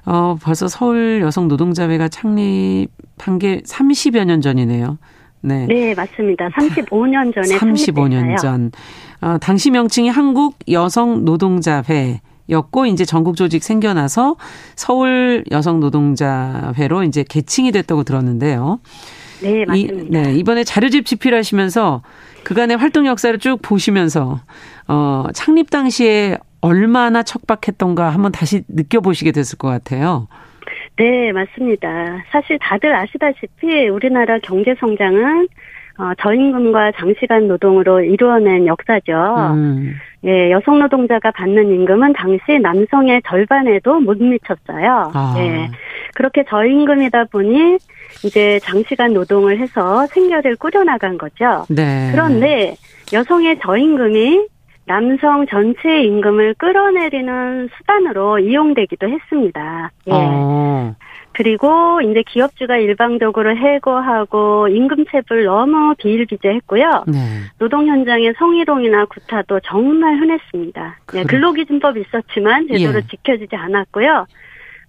[0.05, 4.97] 어, 벌써 서울 여성 노동자회가 창립한 게 30여 년 전이네요.
[5.41, 5.67] 네.
[5.67, 6.49] 네, 맞습니다.
[6.49, 8.71] 35년 전에 35년 전.
[9.21, 14.35] 어, 당시 명칭이 한국 여성 노동자회 였고 이제 전국 조직 생겨나서
[14.75, 18.79] 서울 여성 노동자회로 이제 개칭이 됐다고 들었는데요.
[19.41, 19.75] 네, 맞습니다.
[19.75, 22.01] 이, 네, 이번에 자료집 집필 하시면서
[22.43, 24.39] 그간의 활동 역사를 쭉 보시면서
[24.87, 30.27] 어 창립 당시에 얼마나 척박했던가 한번 다시 느껴보시게 됐을 것 같아요.
[30.97, 32.23] 네, 맞습니다.
[32.31, 35.47] 사실 다들 아시다시피 우리나라 경제 성장은
[35.97, 39.53] 어, 저임금과 장시간 노동으로 이루어낸 역사죠.
[39.53, 39.93] 음.
[40.25, 45.11] 예, 여성 노동자가 받는 임금은 당시 남성의 절반에도 못 미쳤어요.
[45.13, 45.35] 아.
[45.37, 45.69] 예.
[46.15, 47.77] 그렇게 저임금이다 보니
[48.25, 51.65] 이제 장시간 노동을 해서 생계를 꾸려나간 거죠.
[51.69, 52.09] 네.
[52.11, 52.75] 그런데
[53.13, 54.47] 여성의 저임금이
[54.85, 59.91] 남성 전체의 임금을 끌어내리는 수단으로 이용되기도 했습니다.
[60.07, 60.11] 예.
[60.13, 60.95] 어.
[61.31, 67.03] 그리고 이제 기업주가 일방적으로 해고하고 임금 체불 너무 비일비재했고요.
[67.07, 67.19] 네.
[67.57, 70.99] 노동 현장의 성희롱이나 구타도 정말 흔했습니다.
[71.13, 73.01] 네, 근로기준법 있었지만 제대로 예.
[73.01, 74.27] 지켜지지 않았고요.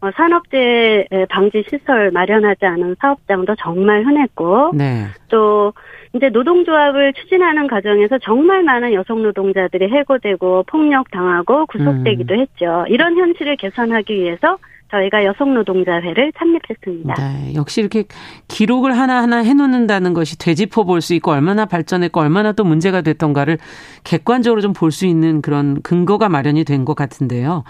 [0.02, 5.06] 어, 산업재해 방지 시설 마련하지 않은 사업장도 정말 흔했고 네.
[5.28, 5.72] 또
[6.16, 12.40] 이제 노동조합을 추진하는 과정에서 정말 많은 여성 노동자들이 해고되고 폭력당하고 구속되기도 음.
[12.40, 12.84] 했죠.
[12.88, 17.14] 이런 현실을 개선하기 위해서 저희가 여성노동자회를 창립했습니다.
[17.14, 18.04] 네, 역시 이렇게
[18.46, 23.58] 기록을 하나하나 해놓는다는 것이 되짚어 볼 수 있고 얼마나 발전했고 얼마나 또 문제가 됐던가를
[24.04, 27.64] 객관적으로 좀 볼 수 있는 그런 근거가 마련이 된 것 같은데요.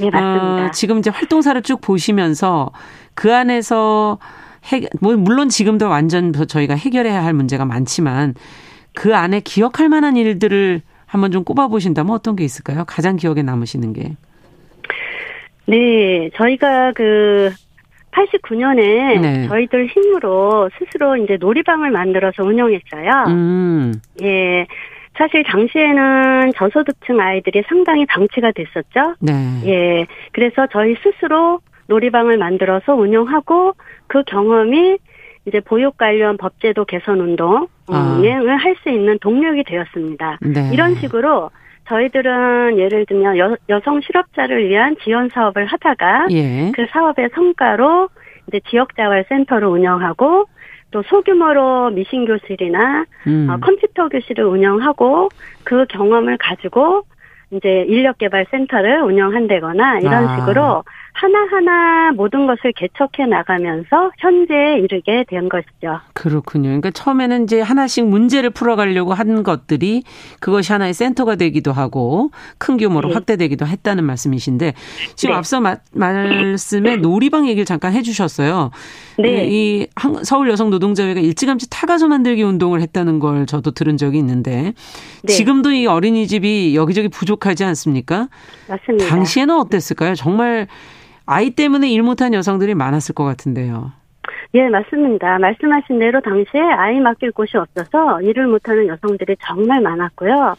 [0.00, 0.66] 네, 맞습니다.
[0.66, 2.70] 어, 지금 이제 활동사를 쭉 보시면서
[3.14, 4.18] 그 안에서
[4.72, 8.34] 해, 뭐 물론 지금도 완전 저희가 해결해야 할 문제가 많지만
[8.94, 12.84] 그 안에 기억할 만한 일들을 한번 좀 꼽아 보신다면 어떤 게 있을까요?
[12.86, 14.16] 가장 기억에 남으시는 게.
[15.66, 17.50] 네, 저희가 그
[18.12, 19.48] 89년에 네.
[19.48, 23.24] 저희들 힘으로 스스로 이제 놀이방을 만들어서 운영했어요.
[23.28, 23.94] 음.
[24.22, 24.66] 예.
[25.14, 29.16] 사실 당시에는 저소득층 아이들이 상당히 방치가 됐었죠.
[29.20, 29.32] 네.
[29.66, 30.06] 예.
[30.32, 33.74] 그래서 저희 스스로 놀이방을 만들어서 운영하고
[34.06, 34.98] 그 경험이
[35.46, 38.56] 이제 보육 관련 법제도 개선 운동을 아.
[38.58, 40.38] 할수 있는 동력이 되었습니다.
[40.42, 40.70] 네.
[40.72, 41.50] 이런 식으로
[41.88, 46.70] 저희들은 예를 들면 여, 여성 실업자를 위한 지원 사업을 하다가 예.
[46.72, 48.08] 그 사업의 성과로
[48.46, 50.46] 이제 지역자활센터를 운영하고
[50.92, 53.48] 또 소규모로 미신 교실이나 음.
[53.50, 55.30] 어, 컴퓨터 교실을 운영하고
[55.64, 57.04] 그 경험을 가지고
[57.52, 60.36] 이제 인력 개발 센터를 운영한다거나 이런 아.
[60.36, 66.00] 식으로 하나하나 모든 것을 개척해 나가면서 현재에 이르게 된 것이죠.
[66.14, 66.68] 그렇군요.
[66.68, 70.04] 그러니까 처음에는 이제 하나씩 문제를 풀어가려고 한 것들이
[70.38, 73.14] 그것이 하나의 센터가 되기도 하고 큰 규모로 네.
[73.14, 74.74] 확대되기도 했다는 말씀이신데
[75.16, 75.38] 지금 네.
[75.38, 78.70] 앞서 마, 말씀에 놀이방 얘기를 잠깐 해주셨어요.
[79.18, 79.48] 네.
[79.50, 79.86] 이
[80.22, 84.72] 서울 여성 노동자회가 일찌감치 타가서 만들기 운동을 했다는 걸 저도 들은 적이 있는데
[85.22, 85.32] 네.
[85.32, 88.28] 지금도 이 어린이집이 여기저기 부족 하지 않습니까?
[88.68, 89.06] 맞습니다.
[89.06, 90.14] 당시에는 어땠을까요?
[90.14, 90.66] 정말
[91.26, 93.92] 아이 때문에 일 못한 여성들이 많았을 것 같은데요.
[94.54, 95.38] 예, 맞습니다.
[95.38, 100.56] 말씀하신 대로 당시에 아이 맡길 곳이 없어서 일을 못하는 여성들이 정말 많았고요.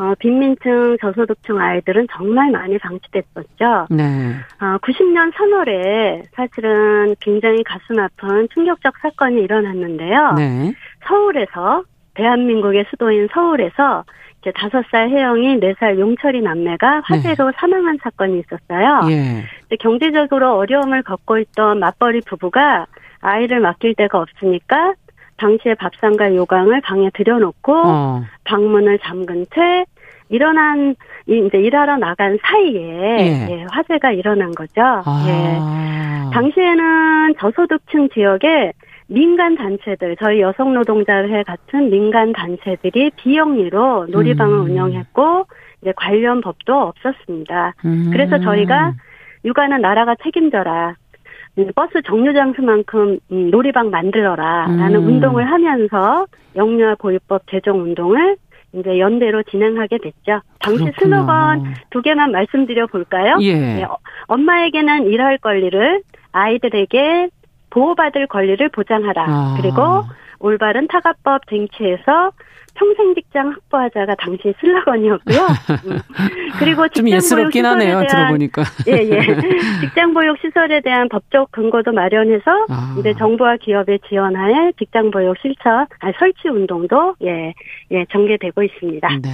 [0.00, 3.86] 어, 빈민층, 저소득층 아이들은 정말 많이 방치됐었죠.
[3.90, 4.34] 네.
[4.58, 10.32] 어, 90년 3월에 사실은 굉장히 가슴 아픈 충격적 사건이 일어났는데요.
[10.38, 10.72] 네.
[11.06, 14.04] 서울에서 대한민국의 수도인 서울에서
[14.40, 17.56] 이제 다섯 살 혜영이 네 살 용철이 남매가 화재로 네.
[17.56, 19.00] 사망한 사건이 있었어요.
[19.10, 19.44] 예.
[19.78, 22.86] 경제적으로 어려움을 겪고 있던 맞벌이 부부가
[23.20, 24.94] 아이를 맡길 데가 없으니까
[25.36, 28.24] 당시에 밥상과 요강을 방에 들여놓고 어.
[28.44, 29.84] 방문을 잠근 채
[30.28, 30.94] 일어난
[31.26, 33.46] 이제 일하러 나간 사이에 예.
[33.50, 34.80] 예, 화재가 일어난 거죠.
[34.82, 35.26] 아.
[35.28, 36.32] 예.
[36.34, 38.72] 당시에는 저소득층 지역에
[39.10, 44.64] 민간 단체들, 저희 여성 노동자회 같은 민간 단체들이 비영리로 놀이방을 음.
[44.66, 45.46] 운영했고
[45.82, 47.74] 이제 관련 법도 없었습니다.
[47.84, 48.10] 음.
[48.12, 48.94] 그래서 저희가
[49.44, 50.94] 육아는 나라가 책임져라.
[51.74, 55.06] 버스 정류 장 수만큼 음, 놀이방 만들어라라는 음.
[55.06, 58.36] 운동을 하면서 영유아 보유법 제정 운동을
[58.72, 60.40] 이제 연대로 진행하게 됐죠.
[60.60, 60.94] 당시 그렇구나.
[61.00, 63.38] 슬로건 두 개만 말씀드려 볼까요?
[63.40, 63.54] 예.
[63.54, 63.86] 네,
[64.28, 67.30] 엄마에게는 일할 권리를 아이들에게
[67.70, 69.24] 보호받을 권리를 보장하라.
[69.26, 69.56] 아.
[69.60, 70.04] 그리고
[70.38, 72.32] 올바른 타가법 쟁취해서
[72.74, 75.38] 평생 직장 확보하자가 당시 슬로건이었고요.
[75.86, 75.98] 음.
[76.58, 78.62] 그리고 직장 보육 시설에 대한 들어보니까.
[78.88, 79.20] 예, 예.
[79.80, 82.96] 직장 보육 시설에 대한 법적 근거도 마련해서 아.
[82.98, 87.52] 이제 정부와 기업의 지원하에 직장 보육 실천 아니, 설치 운동도 예,
[87.90, 89.08] 예, 전개되고 있습니다.
[89.22, 89.30] 네.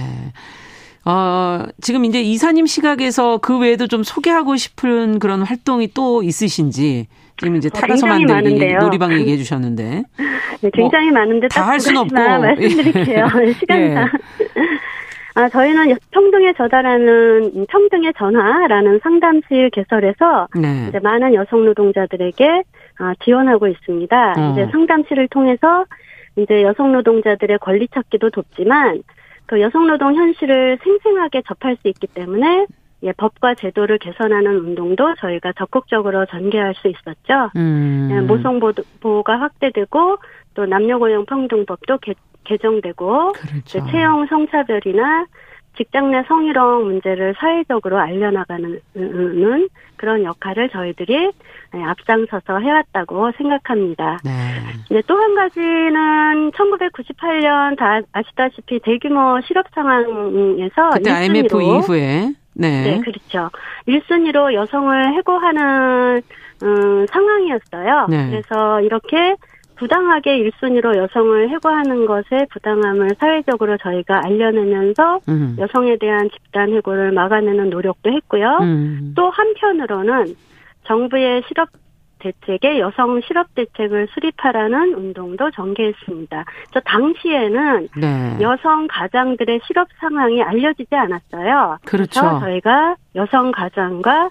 [1.05, 7.55] 어, 지금 이제 이사님 시각에서 그 외에도 좀 소개하고 싶은 그런 활동이 또 있으신지 지금
[7.55, 10.03] 이제 어, 타가서 만들기 놀이방 얘기해 주셨는데
[10.61, 13.53] 네, 굉장히 뭐 많은데 다할 수는 없고 말씀드릴게요 예.
[13.53, 14.07] 시간상 예.
[15.35, 20.87] 아 저희는 평등에 저달하는 평등의 전화라는 상담실 개설해서 네.
[20.89, 22.63] 이제 많은 여성 노동자들에게
[22.97, 24.33] 아, 지원하고 있습니다.
[24.35, 24.51] 어.
[24.53, 25.85] 이제 상담실을 통해서
[26.37, 29.03] 이제 여성 노동자들의 권리 찾기도 돕지만
[29.45, 32.65] 그 여성 노동 현실을 생생하게 접할 수 있기 때문에
[33.03, 37.51] 예, 법과 제도를 개선하는 운동도 저희가 적극적으로 전개할 수 있었죠.
[37.55, 38.09] 음.
[38.11, 38.59] 예, 모성
[38.99, 40.17] 보호가 확대되고
[40.55, 42.13] 또 남녀고용 평등법도 개,
[42.45, 43.85] 개정되고 그렇죠.
[43.91, 45.25] 채용 성차별이나
[45.77, 48.79] 직장 내 성희롱 문제를 사회적으로 알려나가는
[49.95, 51.31] 그런 역할을 저희들이
[51.75, 54.17] 예, 앞장서서 해왔다고 생각합니다.
[54.23, 55.01] 네.
[55.05, 62.83] 또 한 가지는 1998년 다 아시다시피 대규모 실업 상황에서 그때 IMF 이후에 네.
[62.83, 63.49] 네, 그렇죠.
[63.87, 66.21] 1순위로 여성을 해고하는
[66.63, 68.07] 음, 상황이었어요.
[68.09, 68.29] 네.
[68.29, 69.35] 그래서 이렇게
[69.75, 75.55] 부당하게 1순위로 여성을 해고하는 것에 부당함을 사회적으로 저희가 알려내면서 음.
[75.59, 78.57] 여성에 대한 집단 해고를 막아내는 노력도 했고요.
[78.61, 79.13] 음.
[79.15, 80.35] 또 한편으로는
[80.85, 81.69] 정부의 실업
[82.19, 86.45] 대책에 여성 실업 대책을 수립하라는 운동도 전개했습니다.
[86.71, 88.37] 저 당시에는 네.
[88.41, 91.77] 여성 가장들의 실업 상황이 알려지지 않았어요.
[91.85, 92.21] 그렇죠.
[92.21, 94.29] 그래서 저희가 여성 가장과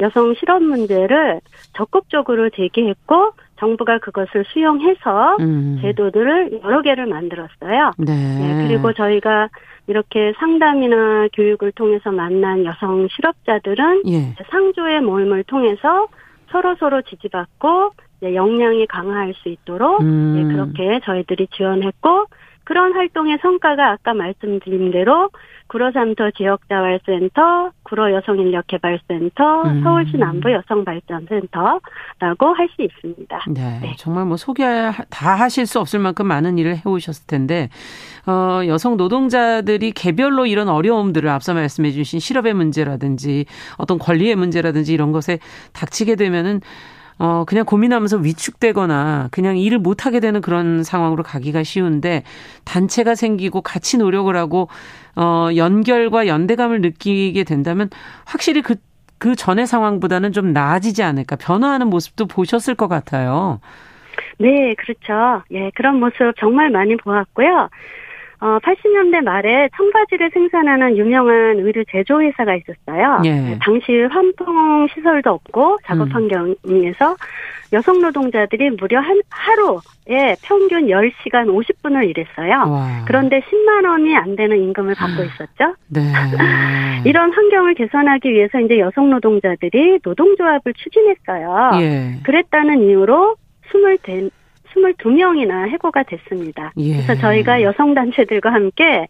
[0.00, 1.40] 여성 실업 문제를
[1.74, 5.78] 적극적으로 제기했고 정부가 그것을 수용해서 음.
[5.82, 7.92] 제도들을 여러 개를 만들었어요.
[7.98, 8.14] 네.
[8.14, 8.66] 네.
[8.68, 9.48] 그리고 저희가
[9.88, 14.34] 이렇게 상담이나 교육을 통해서 만난 여성 실업자들은 예.
[14.50, 16.06] 상조의 모임을 통해서
[16.50, 20.34] 서로 서로 지지받고 역량이 강화할 수 있도록 음.
[20.34, 22.26] 네, 그렇게 저희들이 지원했고
[22.64, 25.30] 그런 활동의 성과가 아까 말씀드린 대로
[25.68, 29.82] 구로삼터 지역자활센터, 구로여성인력개발센터, 음.
[29.82, 33.44] 서울시 남부 여성발전센터라고 할 수 있습니다.
[33.48, 34.64] 네, 네, 정말 뭐 소개
[35.10, 37.68] 다 하실 수 없을 만큼 많은 일을 해오셨을 텐데
[38.26, 45.12] 어, 여성 노동자들이 개별로 이런 어려움들을 앞서 말씀해 주신 실업의 문제라든지 어떤 권리의 문제라든지 이런
[45.12, 45.38] 것에
[45.72, 46.60] 닥치게 되면은
[47.18, 52.22] 어, 그냥 고민하면서 위축되거나 그냥 일을 못하게 되는 그런 상황으로 가기가 쉬운데
[52.64, 54.68] 단체가 생기고 같이 노력을 하고
[55.16, 57.90] 어, 연결과 연대감을 느끼게 된다면
[58.24, 58.76] 확실히 그,
[59.18, 63.60] 그 전의 상황보다는 좀 나아지지 않을까 변화하는 모습도 보셨을 것 같아요.
[64.38, 65.42] 네, 그렇죠.
[65.52, 67.68] 예, 그런 모습 정말 많이 보았고요.
[68.40, 73.22] 어, 80년대 말에 청바지를 생산하는 유명한 의류 제조 회사가 있었어요.
[73.24, 73.58] 예.
[73.60, 76.12] 당시 환풍 시설도 없고 작업 음.
[76.12, 77.16] 환경에서
[77.72, 82.70] 여성 노동자들이 무려 한 하루에 평균 10시간 50분을 일했어요.
[82.70, 83.04] 와.
[83.06, 85.74] 그런데 10만 원이 안 되는 임금을 받고 있었죠.
[85.88, 86.00] 네.
[87.04, 91.70] 이런 환경을 개선하기 위해서 이제 여성 노동자들이 노동조합을 추진했어요.
[91.82, 92.14] 예.
[92.22, 93.36] 그랬다는 이유로
[93.66, 94.02] 20
[94.74, 96.72] 22명이나 해고가 됐습니다.
[96.78, 96.92] 예.
[96.92, 99.06] 그래서 저희가 여성단체들과 함께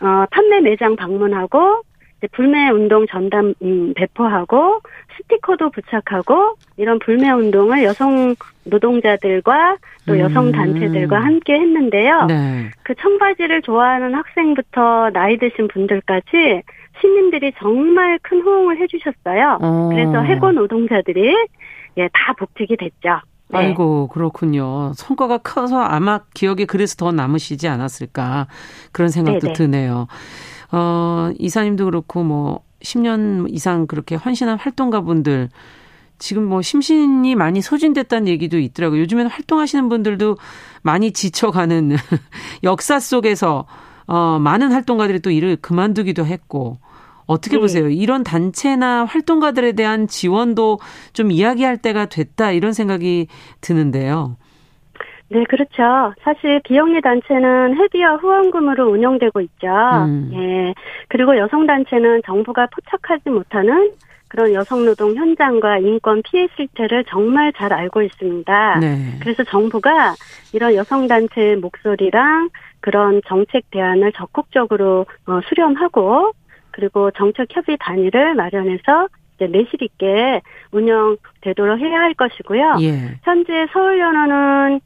[0.00, 1.82] 어, 판매 매장 방문하고
[2.30, 4.80] 불매 운동 전담 음, 배포하고
[5.16, 10.52] 스티커도 부착하고 이런 불매 운동을 여성 노동자들과 또 여성 음.
[10.52, 11.24] 단체들과 음.
[11.24, 12.26] 함께 했는데요.
[12.26, 12.70] 네.
[12.84, 16.62] 그 청바지를 좋아하는 학생부터 나이 드신 분들까지
[17.00, 19.58] 시민들이 정말 큰 호응을 해주셨어요.
[19.60, 19.88] 어.
[19.90, 21.34] 그래서 해고 노동자들이
[21.98, 23.20] 예, 다 복직이 됐죠.
[23.52, 23.58] 네.
[23.58, 24.92] 아이고 그렇군요.
[24.96, 28.46] 성과가 커서 아마 기억에 그래서 더 남으시지 않았을까
[28.92, 29.52] 그런 생각도 네네.
[29.52, 30.06] 드네요.
[30.72, 35.50] 어, 이사님도 그렇고 뭐 10년 이상 그렇게 헌신한 활동가분들
[36.18, 39.00] 지금 뭐 심신이 많이 소진됐다는 얘기도 있더라고요.
[39.00, 40.36] 요즘에는 활동하시는 분들도
[40.82, 41.96] 많이 지쳐가는
[42.64, 43.66] 역사 속에서
[44.06, 46.78] 어, 많은 활동가들이 또 일을 그만두기도 했고
[47.26, 47.60] 어떻게 네.
[47.60, 47.88] 보세요?
[47.88, 50.78] 이런 단체나 활동가들에 대한 지원도
[51.12, 53.28] 좀 이야기할 때가 됐다 이런 생각이
[53.60, 54.36] 드는데요.
[55.28, 56.14] 네, 그렇죠.
[56.22, 59.66] 사실 비영리 단체는 회비와 후원금으로 운영되고 있죠.
[60.04, 60.30] 음.
[60.34, 60.74] 예.
[61.08, 63.92] 그리고 여성 단체는 정부가 포착하지 못하는
[64.28, 68.78] 그런 여성 노동 현장과 인권 피해 실태를 정말 잘 알고 있습니다.
[68.80, 69.18] 네.
[69.20, 70.14] 그래서 정부가
[70.52, 72.50] 이런 여성 단체의 목소리랑
[72.80, 76.32] 그런 정책 대안을 적극적으로 어, 수렴하고
[76.72, 80.40] 그리고 정책 협의 단위를 마련해서 이제 내실 있게
[80.72, 82.76] 운영되도록 해야 할 것이고요.
[82.80, 83.18] 예.
[83.22, 84.80] 현재 서울연원은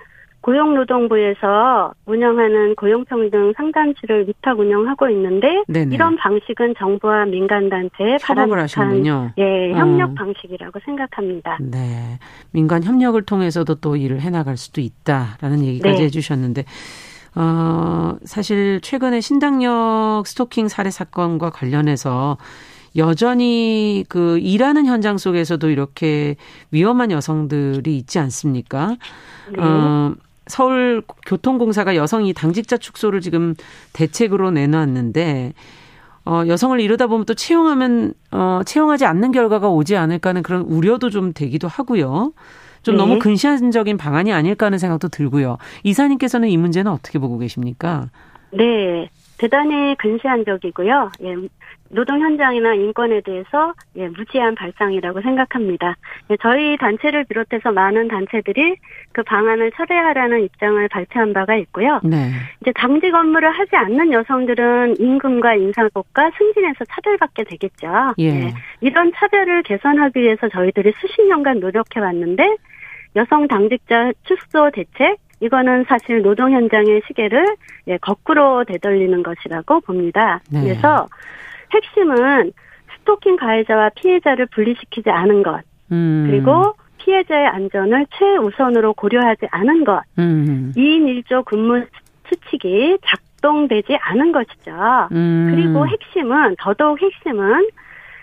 [0.47, 5.93] 고용노동부에서 운영하는 고용평등 상담실을 위탁 운영하고 있는데 네네.
[5.93, 9.05] 이런 방식은 정부와 민간단체의 바람직한
[9.39, 10.15] 예, 협력 어.
[10.15, 11.59] 방식이라고 생각합니다.
[11.61, 12.21] 네,
[12.53, 16.05] 민간 협력을 통해서도 또 일을 해나갈 수도 있다라는 얘기까지 네.
[16.05, 16.65] 해주셨는데
[17.37, 22.39] 어, 사실 최근에 신당역 스토킹 살해 사건과 관련해서
[22.97, 26.37] 여전히 그 일하는 현장 속에서도 이렇게
[26.71, 28.97] 위험한 여성들이 있지 않습니까?
[29.53, 29.63] 네.
[29.63, 30.15] 어,
[30.47, 33.55] 서울 교통공사가 여성이 당직자 축소를 지금
[33.93, 35.53] 대책으로 내놨는데
[36.25, 41.11] 어, 여성을 이러다 보면 또 채용하면 어, 채용하지 않는 결과가 오지 않을까 하는 그런 우려도
[41.11, 42.33] 좀 되기도 하고요.
[42.87, 43.03] 좀 네.
[43.03, 45.59] 너무 근시안적인 방안이 아닐까 하는 생각도 들고요.
[45.83, 48.07] 이사님께서는 이 문제는 어떻게 보고 계십니까?
[48.53, 49.11] 네.
[49.39, 51.11] 대단히 근시안적이고요.
[51.25, 51.35] 예,
[51.91, 55.97] 노동 현장이나 인권에 대해서 예, 무지한 발상이라고 생각합니다.
[56.31, 58.77] 예, 저희 단체를 비롯해서 많은 단체들이
[59.13, 62.01] 그 방안을 철회하라는 입장을 발표한 바가 있고요.
[62.05, 62.31] 네.
[62.63, 68.15] 이제 당직 업무를 하지 않는 여성들은 임금과 인사급과 승진에서 차별받게 되겠죠.
[68.19, 68.27] 예.
[68.27, 68.55] 예.
[68.81, 72.57] 이런 차별을 개선하기 위해서 저희들이 수십 년간 노력해 왔는데
[73.17, 77.57] 여성 당직자 축소 대책 이거는 사실 노동 현장의 시계를
[77.89, 80.41] 예, 거꾸로 되돌리는 것이라고 봅니다.
[80.51, 80.63] 네.
[80.63, 81.07] 그래서
[81.73, 82.53] 핵심은
[82.99, 85.63] 스토킹 가해자와 피해자를 분리시키지 않은 것,
[85.93, 86.27] 음.
[86.29, 90.73] 그리고 피해자의 안전을 최우선으로 고려하지 않은 것, 음.
[90.77, 91.85] 2인 1조 근무
[92.29, 94.73] 수칙이 작동되지 않은 것이죠.
[95.13, 95.53] 음.
[95.55, 97.69] 그리고 핵심은, 더더욱 핵심은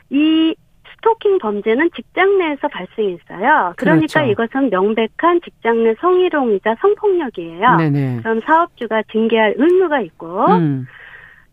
[0.09, 0.55] 이
[1.03, 3.73] 스토킹 범죄는 직장 내에서 발생했어요.
[3.75, 4.19] 그러니까 그렇죠.
[4.21, 7.75] 이것은 명백한 직장 내 성희롱이자 성폭력이에요.
[7.77, 8.19] 네네.
[8.21, 10.87] 그럼 사업주가 징계할 의무가 있고 음.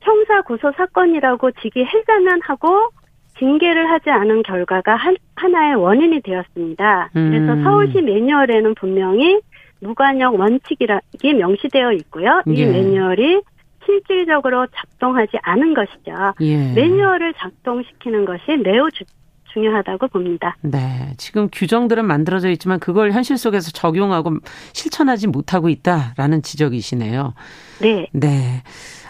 [0.00, 2.90] 형사 고소 사건이라고 지기해자면 하고
[3.38, 7.10] 징계를 하지 않은 결과가 한, 하나의 원인이 되었습니다.
[7.16, 7.30] 음.
[7.30, 9.40] 그래서 서울시 매뉴얼에는 분명히
[9.80, 12.42] 무관역 원칙이라게 명시되어 있고요.
[12.46, 12.66] 이 예.
[12.66, 13.40] 매뉴얼이
[13.86, 16.12] 실질적으로 작동하지 않은 것이죠.
[16.42, 16.72] 예.
[16.74, 19.04] 매뉴얼을 작동시키는 것이 매우 주,
[19.52, 20.56] 중요하다고 봅니다.
[20.62, 21.14] 네.
[21.16, 24.36] 지금 규정들은 만들어져 있지만 그걸 현실 속에서 적용하고
[24.72, 27.34] 실천하지 못하고 있다라는 지적이시네요.
[27.80, 28.06] 네.
[28.12, 28.62] 네.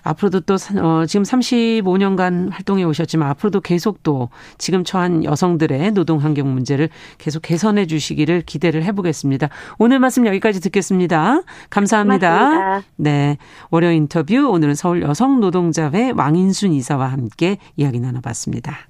[0.03, 6.53] 앞으로도 또 어, 지금 35년간 활동해 오셨지만 앞으로도 계속 또 지금 처한 여성들의 노동 환경
[6.53, 6.89] 문제를
[7.19, 9.49] 계속 개선해 주시기를 기대를 해보겠습니다.
[9.79, 11.43] 오늘 말씀 여기까지 듣겠습니다.
[11.69, 12.39] 감사합니다.
[12.39, 12.89] 고맙습니다.
[12.97, 13.39] 네.
[13.71, 18.90] 월요 인터뷰 오늘은 서울 여성 노동자회 왕인순 이사와 함께 이야기 나눠봤습니다.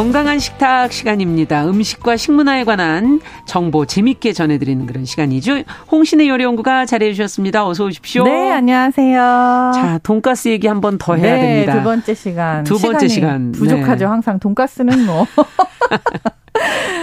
[0.00, 1.64] 건강한 식탁 시간입니다.
[1.66, 5.62] 음식과 식문화에 관한 정보 재밌게 전해드리는 그런 시간이죠.
[5.90, 7.66] 홍신의 요리연구가 자리해 주셨습니다.
[7.66, 8.24] 어서 오십시오.
[8.24, 9.72] 네, 안녕하세요.
[9.74, 11.78] 자, 돈가스 얘기 한 번 더 해야 네, 됩니다.
[11.78, 12.64] 두 번째 시간.
[12.64, 13.52] 두 번째 시간.
[13.52, 14.04] 부족하죠.
[14.04, 14.04] 네.
[14.04, 15.26] 항상 돈가스는 뭐.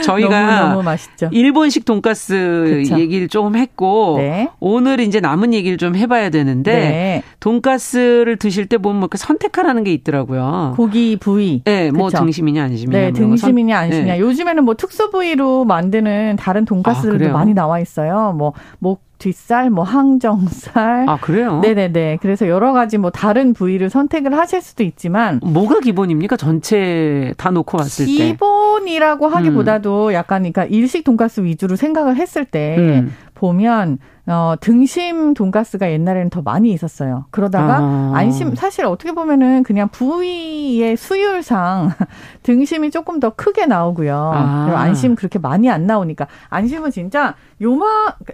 [0.04, 1.30] 저희가 너무, 맛있죠.
[1.32, 3.00] 일본식 돈가스 그쵸.
[3.00, 4.50] 얘기를 조금 했고 네.
[4.60, 7.24] 오늘 이제 남은 얘기를 좀 해봐야 되는데 네.
[7.40, 10.74] 돈가스를 드실 때 보면 뭐 선택하라는 게 있더라고요.
[10.76, 11.62] 고기 부위.
[11.64, 12.20] 네, 뭐 그쵸?
[12.20, 13.00] 등심이냐 안심이냐.
[13.00, 14.14] 네, 등심이냐 안심이냐.
[14.14, 14.20] 네.
[14.20, 18.34] 요즘에는 뭐 특수 부위로 만드는 다른 돈가스들도 아, 많이 나와 있어요.
[18.38, 21.06] 뭐목 뒷살, 뭐 항정살.
[21.08, 21.62] 아 그래요?
[21.62, 22.18] 네네네.
[22.22, 26.36] 그래서 여러 가지 뭐 다른 부위를 선택을 하실 수도 있지만 뭐가 기본입니까?
[26.36, 28.34] 전체 다 놓고 봤을 기본이라고 때.
[28.34, 28.53] 기본
[28.88, 30.14] 이라고 하기보다도 음.
[30.14, 33.14] 약간 그러니까 일식 돈가스 위주로 생각을 했을 때 음.
[33.34, 37.26] 보면 어, 등심 돈가스가 옛날에는 더 많이 있었어요.
[37.30, 38.12] 그러다가 아.
[38.16, 41.92] 안심 사실 어떻게 보면은 그냥 부위의 수율상
[42.44, 44.32] 등심이 조금 더 크게 나오고요.
[44.34, 44.64] 아.
[44.66, 47.86] 그리고 안심 그렇게 많이 안 나오니까 안심은 진짜 요마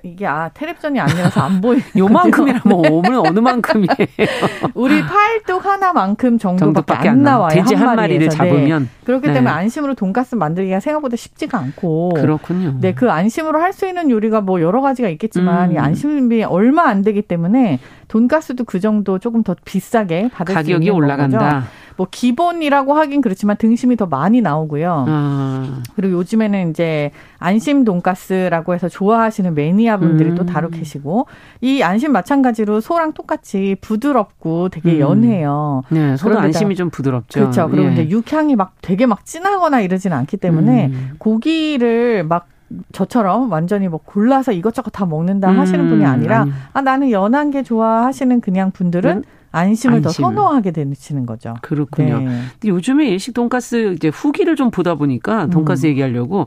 [0.04, 1.80] 이게 아 텔레비전이 아니라서 안 보이.
[1.98, 3.90] 요만큼이라면 뭐 오면 어느 만큼이에요?
[4.76, 7.50] 우리 팔뚝 하나만큼 정도밖에, 안, 안 나와요.
[7.50, 8.90] 돼지 한, 한 마리를 잡으면 네.
[9.06, 9.34] 그렇기 네.
[9.34, 12.10] 때문에 안심으로 돈가스 만들기가 생각보다 쉽지가 않고.
[12.16, 12.76] 그렇군요.
[12.80, 15.76] 네, 그 안심으로 할 수 있는 요리가 뭐 여러 가지가 있겠지만 음.
[15.80, 20.94] 안심비 얼마 안 되기 때문에 돈가스도 그 정도 조금 더 비싸게 받을 가격이 수 있는
[20.94, 21.38] 올라간다.
[21.38, 21.68] 거죠.
[22.00, 25.06] 뭐 기본이라고 하긴 그렇지만 등심이 더 많이 나오고요.
[25.10, 25.84] 아.
[25.98, 30.36] 그리고 요즘에는 이제 안심 돈가스라고 해서 좋아하시는 매니아분들이 음.
[30.36, 31.28] 또 다루 계시고
[31.60, 35.00] 이 안심 마찬가지로 소랑 똑같이 부드럽고 되게 음.
[35.00, 35.84] 연해요.
[35.90, 37.38] 네, 소도 안심이 좀 부드럽죠.
[37.42, 37.68] 그렇죠.
[37.70, 37.94] 그리고 예.
[37.94, 41.12] 이제 육향이 막 되게 막 진하거나 이러지는 않기 때문에 음.
[41.18, 42.48] 고기를 막
[42.92, 46.52] 저처럼 완전히 뭐 골라서 이것저것 다 먹는다 하시는 분이 음, 아니라 아니.
[46.74, 49.24] 아 나는 연한 게 좋아 하시는 그냥 분들은 음?
[49.52, 51.56] 안심을, 안심을, 더 선호하게 되시는 거죠.
[51.62, 52.20] 그렇군요.
[52.20, 52.26] 네.
[52.26, 55.90] 근데 요즘에 일식 돈가스 이제 후기를 좀 보다 보니까 돈가스 음.
[55.90, 56.46] 얘기하려고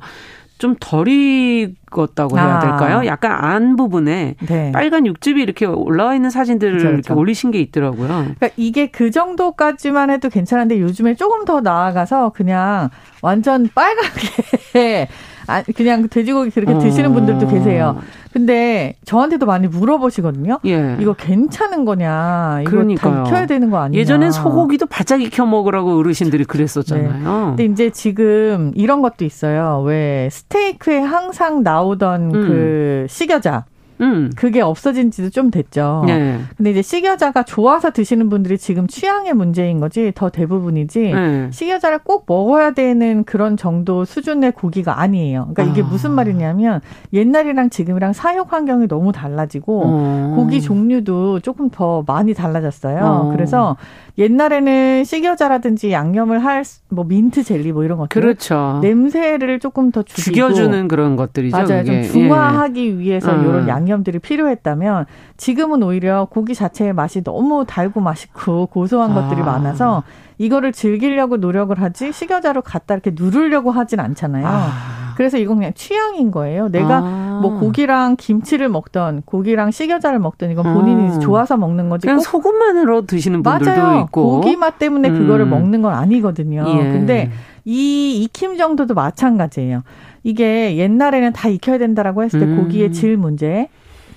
[0.62, 2.60] 좀 덜 익었다고 해야 아.
[2.60, 3.04] 될까요?
[3.06, 4.70] 약간 안 부분에 네.
[4.72, 6.98] 빨간 육즙이 이렇게 올라와 있는 사진들을 그렇죠, 그렇죠.
[6.98, 8.06] 이렇게 올리신 게 있더라고요.
[8.08, 12.90] 그러니까 이게 그 정도까지만 해도 괜찮은데 요즘에 조금 더 나아가서 그냥
[13.22, 15.08] 완전 빨갛게
[15.46, 17.98] 아, 그냥 돼지고기 그렇게 드시는 분들도 계세요.
[18.32, 20.60] 근데 저한테도 많이 물어보시거든요.
[20.64, 20.96] 예.
[21.00, 22.60] 이거 괜찮은 거냐?
[22.62, 23.14] 이거 그러니까요.
[23.14, 23.98] 다 익혀야 되는 거 아니냐?
[24.00, 27.12] 예전엔 소고기도 바짝 익혀 먹으라고 어르신들이 그랬었잖아요.
[27.12, 27.46] 네.
[27.56, 29.82] 근데 이제 지금 이런 것도 있어요.
[29.84, 32.48] 왜 스테이크에 항상 나오던 음.
[32.48, 33.64] 그 식여자.
[34.02, 34.30] 음.
[34.36, 36.04] 그게 없어진 지도 좀 됐죠.
[36.06, 36.38] 네.
[36.56, 41.48] 근데 이제 식여자가 좋아서 드시는 분들이 지금 취향의 문제인 거지 더 대부분이지 네.
[41.50, 45.50] 식여자를 꼭 먹어야 되는 그런 정도 수준의 고기가 아니에요.
[45.54, 45.90] 그러니까 이게 아.
[45.90, 46.80] 무슨 말이냐면
[47.12, 50.32] 옛날이랑 지금이랑 사육 환경이 너무 달라지고 어.
[50.36, 53.04] 고기 종류도 조금 더 많이 달라졌어요.
[53.04, 53.30] 어.
[53.30, 53.76] 그래서
[54.18, 58.78] 옛날에는 식여자라든지 양념을 할 뭐 민트 젤리 뭐 이런 것들 그렇죠.
[58.82, 61.56] 냄새를 조금 더 죽이고 죽여주는 그런 것들이죠.
[61.56, 61.82] 맞아요.
[61.84, 62.02] 그게.
[62.02, 62.98] 좀 중화하기 예.
[62.98, 63.44] 위해서 음.
[63.44, 69.14] 이런 양념 들이 필요했다면 지금은 오히려 고기 자체의 맛이 너무 달고 맛있고 고소한 아.
[69.14, 70.02] 것들이 많아서
[70.38, 74.46] 이거를 즐기려고 노력을 하지 식여자로 갖다 이렇게 누르려고 하진 않잖아요.
[74.46, 75.02] 아.
[75.16, 76.68] 그래서 이건 그냥 취향인 거예요.
[76.68, 77.38] 내가 아.
[77.42, 81.20] 뭐 고기랑 김치를 먹던 고기랑 식여자를 먹던 이건 본인이 음.
[81.20, 82.06] 좋아서 먹는 거지.
[82.06, 84.00] 그냥 소금만으로 드시는 분들도 맞아요.
[84.04, 84.40] 있고.
[84.40, 85.18] 고기 맛 때문에 음.
[85.18, 86.64] 그거를 먹는 건 아니거든요.
[86.66, 86.92] 예.
[86.92, 87.30] 근데
[87.64, 89.82] 이 익힘 정도도 마찬가지예요.
[90.24, 92.56] 이게 옛날에는 다 익혀야 된다라고 했을 때 음.
[92.56, 93.68] 고기의 질 문제,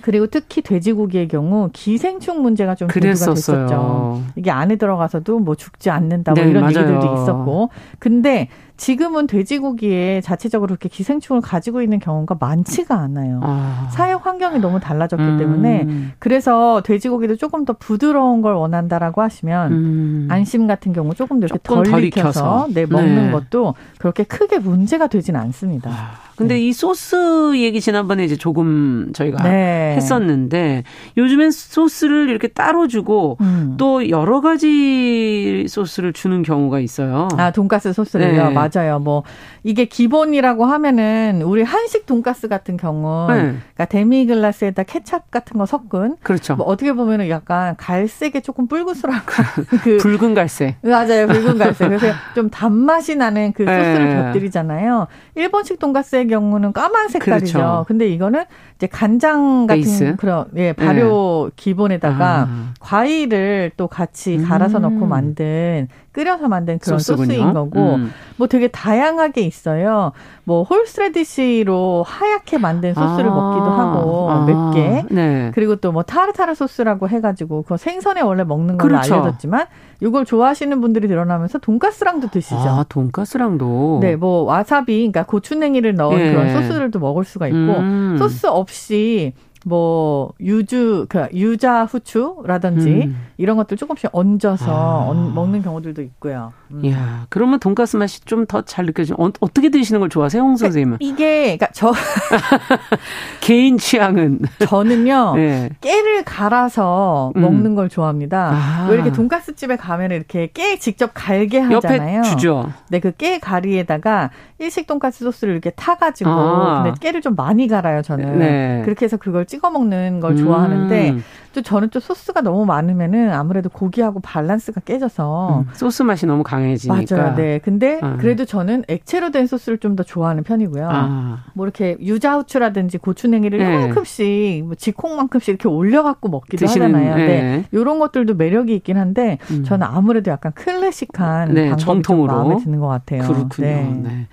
[0.06, 3.34] 그리고 특히 돼지고기의 경우 기생충 문제가 좀 그랬었어요.
[3.66, 4.22] 됐었죠.
[4.36, 6.78] 이게 안에 들어가서도 뭐 죽지 않는다 뭐 네, 이런 맞아요.
[6.78, 7.70] 얘기들도 있었고.
[7.98, 8.46] 근데
[8.76, 13.40] 지금은 돼지고기에 자체적으로 그렇게 기생충을 가지고 있는 경우가 많지가 않아요.
[13.42, 13.88] 아.
[13.92, 15.38] 사육 환경이 너무 달라졌기 음.
[15.38, 15.86] 때문에
[16.18, 20.28] 그래서 돼지고기도 조금 더 부드러운 걸 원한다라고 하시면 음.
[20.30, 23.30] 안심 같은 경우 조금 더 이렇게 덜, 덜 익혀서 네, 먹는 네.
[23.32, 25.90] 것도 그렇게 크게 문제가 되지는 않습니다.
[25.90, 26.26] 아.
[26.36, 26.66] 근데 네.
[26.66, 29.94] 이 소스 얘기 지난번에 이제 조금 저희가 네.
[29.96, 30.84] 했었는데
[31.16, 33.74] 요즘엔 소스를 이렇게 따로 주고 음.
[33.78, 37.28] 또 여러 가지 소스를 주는 경우가 있어요.
[37.38, 38.48] 아 돈가스 소스를요.
[38.48, 38.54] 네.
[38.74, 38.98] 맞아요.
[38.98, 39.22] 뭐
[39.66, 43.56] 이게 기본이라고 하면은 우리 한식 돈가스 같은 경우, 네.
[43.74, 46.18] 그러니까 데미글라스에다 케찹 같은 거 섞은.
[46.22, 46.54] 그렇죠.
[46.54, 49.22] 뭐 어떻게 보면은 약간 갈색에 조금 뿔구스한
[49.82, 50.76] 그 붉은 갈색.
[50.82, 51.88] 맞아요, 붉은 갈색.
[51.88, 52.06] 그래서
[52.36, 54.14] 좀 단맛이 나는 그 소스를 네.
[54.14, 55.08] 곁들이잖아요.
[55.34, 57.58] 일본식 돈가스의 경우는 까만 색깔이죠.
[57.58, 57.84] 그렇죠.
[57.88, 58.44] 근데 이거는
[58.76, 60.14] 이제 간장 같은 베이스?
[60.16, 61.54] 그런 예 발효 네.
[61.56, 62.74] 기본에다가 아.
[62.78, 64.82] 과일을 또 같이 갈아서 음.
[64.82, 67.26] 넣고 만든 끓여서 만든 그런 소스군요.
[67.26, 68.12] 소스인 거고 음.
[68.36, 70.12] 뭐 되게 다양하게 있 어요.
[70.44, 75.50] 뭐 horseradish로 하얗게 만든 소스를 아, 먹기도 하고 아, 맵게 네.
[75.54, 79.14] 그리고 또 뭐 타르타르 소스라고 해가지고 그 생선에 원래 먹는 걸로 그렇죠.
[79.14, 79.66] 알려졌지만
[80.02, 82.56] 이걸 좋아하시는 분들이 늘어나면서 돈가스랑도 드시죠.
[82.56, 84.00] 아, 돈가스랑도.
[84.02, 86.30] 네, 뭐 와사비, 그러니까 고추냉이를 넣은 예.
[86.32, 88.16] 그런 소스를 또 먹을 수가 있고 음.
[88.18, 89.32] 소스 없이
[89.68, 93.20] 뭐 유주 그 유자 후추라든지 음.
[93.36, 95.12] 이런 것들 조금씩 얹어서 아.
[95.34, 96.52] 먹는 경우들도 있고요.
[96.70, 96.88] 음.
[96.88, 99.16] 야, 그러면 돈가스 맛이 좀 더 잘 느껴지죠.
[99.18, 100.98] 어, 떻게 드시는 걸 좋아하세요, 홍 선생님은?
[101.00, 101.92] 이게 그러니까 저
[103.40, 105.70] 개인 취향은 저는요 네.
[105.80, 107.40] 깨를 갈아서 음.
[107.42, 108.50] 먹는 걸 좋아합니다.
[108.52, 108.86] 아.
[108.88, 112.18] 왜 이렇게 돈가스 집에 가면 이렇게 깨 직접 갈게 하잖아요.
[112.18, 112.72] 옆에 주죠.
[112.88, 116.82] 네, 그 깨 갈이에다가 일식 돈가스 소스를 이렇게 타가지고 아.
[116.82, 118.38] 근데 깨를 좀 많이 갈아요, 저는.
[118.38, 118.82] 네.
[118.84, 121.24] 그렇게 해서 그걸 찍어 먹는 걸 좋아하는데 음.
[121.52, 125.68] 또 저는 또 소스가 너무 많으면은 아무래도 고기하고 밸런스가 깨져서 음.
[125.72, 127.16] 소스 맛이 너무 강해지니까.
[127.16, 127.34] 맞아요.
[127.34, 127.58] 네.
[127.58, 128.16] 근데 아.
[128.18, 130.88] 그래도 저는 액체로 된 소스를 좀 더 좋아하는 편이고요.
[130.90, 131.44] 아.
[131.54, 133.64] 뭐 이렇게 유자후추라든지 고추냉이를 네.
[133.64, 137.16] 이만큼씩 뭐 쥐콩만큼씩 이렇게 올려갖고 먹기도 드시는, 하잖아요.
[137.16, 137.26] 네.
[137.26, 137.64] 네.
[137.72, 139.64] 이런 것들도 매력이 있긴 한데 음.
[139.64, 142.28] 저는 아무래도 약간 클래식한 네, 정통으로.
[142.30, 143.22] 좀 마음에 드는 것 같아요.
[143.22, 143.66] 그렇군요.
[143.66, 144.00] 네.
[144.02, 144.28] 네.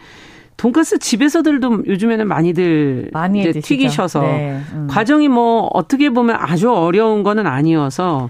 [0.57, 4.59] 돈가스 집에서들도 요즘에는 많이들 많이 이제 튀기셔서 네.
[4.73, 4.87] 음.
[4.89, 8.29] 과정이 뭐 어떻게 보면 아주 어려운 거는 아니어서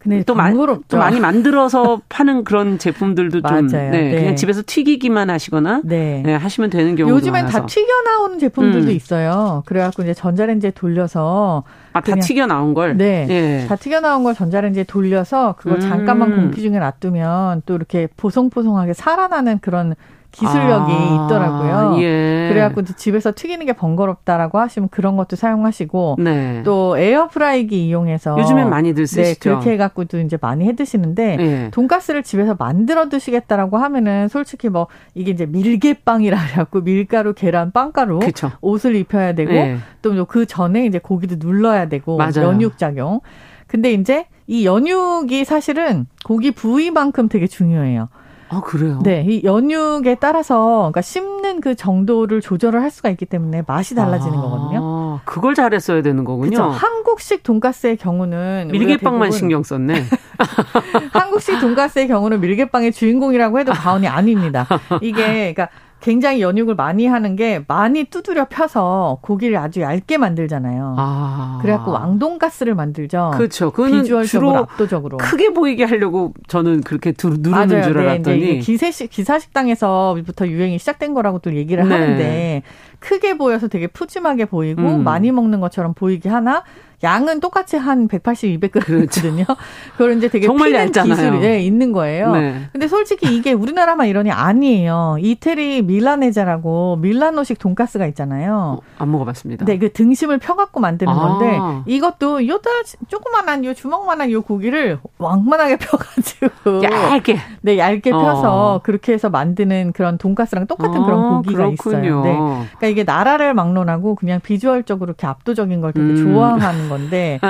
[0.00, 4.10] 근데 또, 마, 또 많이 만들어서 파는 그런 제품들도 좀 네, 네.
[4.18, 6.22] 그냥 집에서 튀기기만 하시거나 네.
[6.24, 7.60] 네 하시면 되는 경우도 요즘엔 많아서.
[7.60, 8.96] 다 튀겨 나오는 제품들도 음.
[8.96, 9.62] 있어요.
[9.66, 13.66] 그래갖고 이제 전자레인지에 돌려서 아다 튀겨 나온 걸 네, 예.
[13.68, 15.80] 다 튀겨 나온 걸 전자레인지에 돌려서 그걸 음.
[15.80, 19.94] 잠깐만 공기 중에 놔두면 또 이렇게 보송보송하게 살아나는 그런
[20.32, 22.02] 기술력이 아, 있더라고요.
[22.02, 22.48] 예.
[22.50, 26.62] 그래갖고 집에서 튀기는 게 번거롭다라고 하시면 그런 것도 사용하시고 네.
[26.64, 29.22] 또 에어프라이기 이용해서 요즘엔 많이들 쓰시죠.
[29.22, 31.70] 네, 그렇게 해갖고도 이제 많이 해 드시는데 예.
[31.72, 38.52] 돈가스를 집에서 만들어 드시겠다라고 하면은 솔직히 뭐 이게 이제 밀개빵이라 해갖고 밀가루, 계란, 빵가루 그쵸.
[38.60, 39.78] 옷을 입혀야 되고 예.
[40.02, 42.46] 또그 전에 이제 고기도 눌러야 되고 맞아요.
[42.46, 43.20] 연육 작용.
[43.66, 48.08] 근데 이제 이 연육이 사실은 고기 부위만큼 되게 중요해요.
[48.50, 48.98] 아, 그래요?
[49.02, 49.24] 네.
[49.28, 54.42] 이 연육에 따라서, 그러니까 씹는 그 정도를 조절을 할 수가 있기 때문에 맛이 달라지는 아,
[54.42, 55.20] 거거든요.
[55.24, 56.50] 그걸 잘했어야 되는 거군요.
[56.50, 56.70] 그렇죠.
[56.70, 58.68] 한국식 돈가스의 경우는.
[58.72, 60.04] 밀개빵만 신경 썼네.
[61.12, 64.66] 한국식 돈가스의 경우는 밀개빵의 주인공이라고 해도 과언이 아닙니다.
[65.00, 65.68] 이게, 그러니까
[66.00, 70.96] 굉장히 연육을 많이 하는 게 많이 두드려 펴서 고기를 아주 얇게 만들잖아요.
[70.98, 71.58] 아.
[71.60, 73.32] 그래갖고 왕돈가스를 만들죠.
[73.34, 73.70] 그렇죠.
[73.70, 77.82] 그거는 비주얼적으로 압도적으로 크게 보이게 하려고 저는 그렇게 두, 누르는 맞아요.
[77.82, 81.94] 줄 네, 알았더니 네, 기세식 기사식당에서부터 유행이 시작된 거라고 또 얘기를 네.
[81.94, 82.62] 하는데
[82.98, 85.04] 크게 보여서 되게 푸짐하게 보이고 음.
[85.04, 86.64] 많이 먹는 것처럼 보이게 하나
[87.02, 89.46] 양은 똑같이 한 180, 200g거든요.
[89.46, 89.56] 그렇죠.
[89.92, 91.14] 그걸 이제 되게 정말 얇잖아요.
[91.32, 92.32] 기술이 예, 있는 거예요.
[92.32, 92.68] 네.
[92.72, 95.16] 근데 솔직히 이게 우리나라만 이러니 아니에요.
[95.20, 98.80] 이태리 밀라네자라고 밀라노식 돈가스가 있잖아요.
[98.80, 99.64] 어, 안 먹어봤습니다.
[99.64, 101.16] 네, 그 등심을 펴갖고 만드는 아.
[101.16, 102.70] 건데 이것도 요다
[103.08, 108.80] 조그만한 요 주먹만한 요 고기를 왕만하게 펴가지고 얇게 네 얇게 펴서 어.
[108.82, 111.98] 그렇게 해서 만드는 그런 돈가스랑 똑같은 어, 그런 고기가 그렇군요.
[111.98, 112.22] 있어요.
[112.22, 112.32] 네.
[112.32, 116.16] 그러니까 이게 나라를 막론하고 그냥 비주얼적으로 이렇게 압도적인 걸 되게 음.
[116.16, 117.40] 좋아하는 건데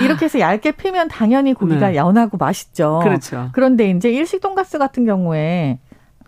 [0.00, 1.96] 이렇게 해서 얇게 피면 당연히 고기가 네.
[1.96, 3.00] 연하고 맛있죠.
[3.02, 3.48] 그렇죠.
[3.52, 5.80] 그런데 이제 일식 돈가스 같은 경우에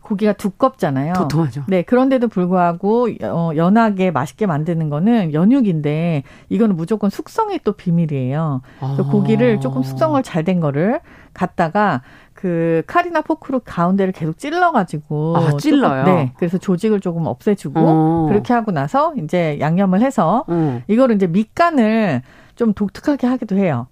[0.05, 1.15] 고기가 두껍잖아요.
[1.15, 1.63] 도톰하죠.
[1.67, 8.61] 네, 그런데도 불구하고 어, 연하게 맛있게 만드는 거는 연육인데 이거는 무조건 숙성이 또 비밀이에요.
[8.81, 8.97] 아.
[9.11, 11.01] 고기를 조금 숙성을 잘 된 거를
[11.33, 12.03] 갖다가
[12.35, 16.05] 그 칼이나 포크로 가운데를 계속 찔러가지고 아, 찔러요.
[16.05, 18.27] 조금, 네, 그래서 조직을 조금 없애주고 어.
[18.29, 20.83] 그렇게 하고 나서 이제 양념을 해서 음.
[20.87, 22.21] 이거를 이제 밑간을
[22.57, 23.89] 좀 독특하게 하기도 해요.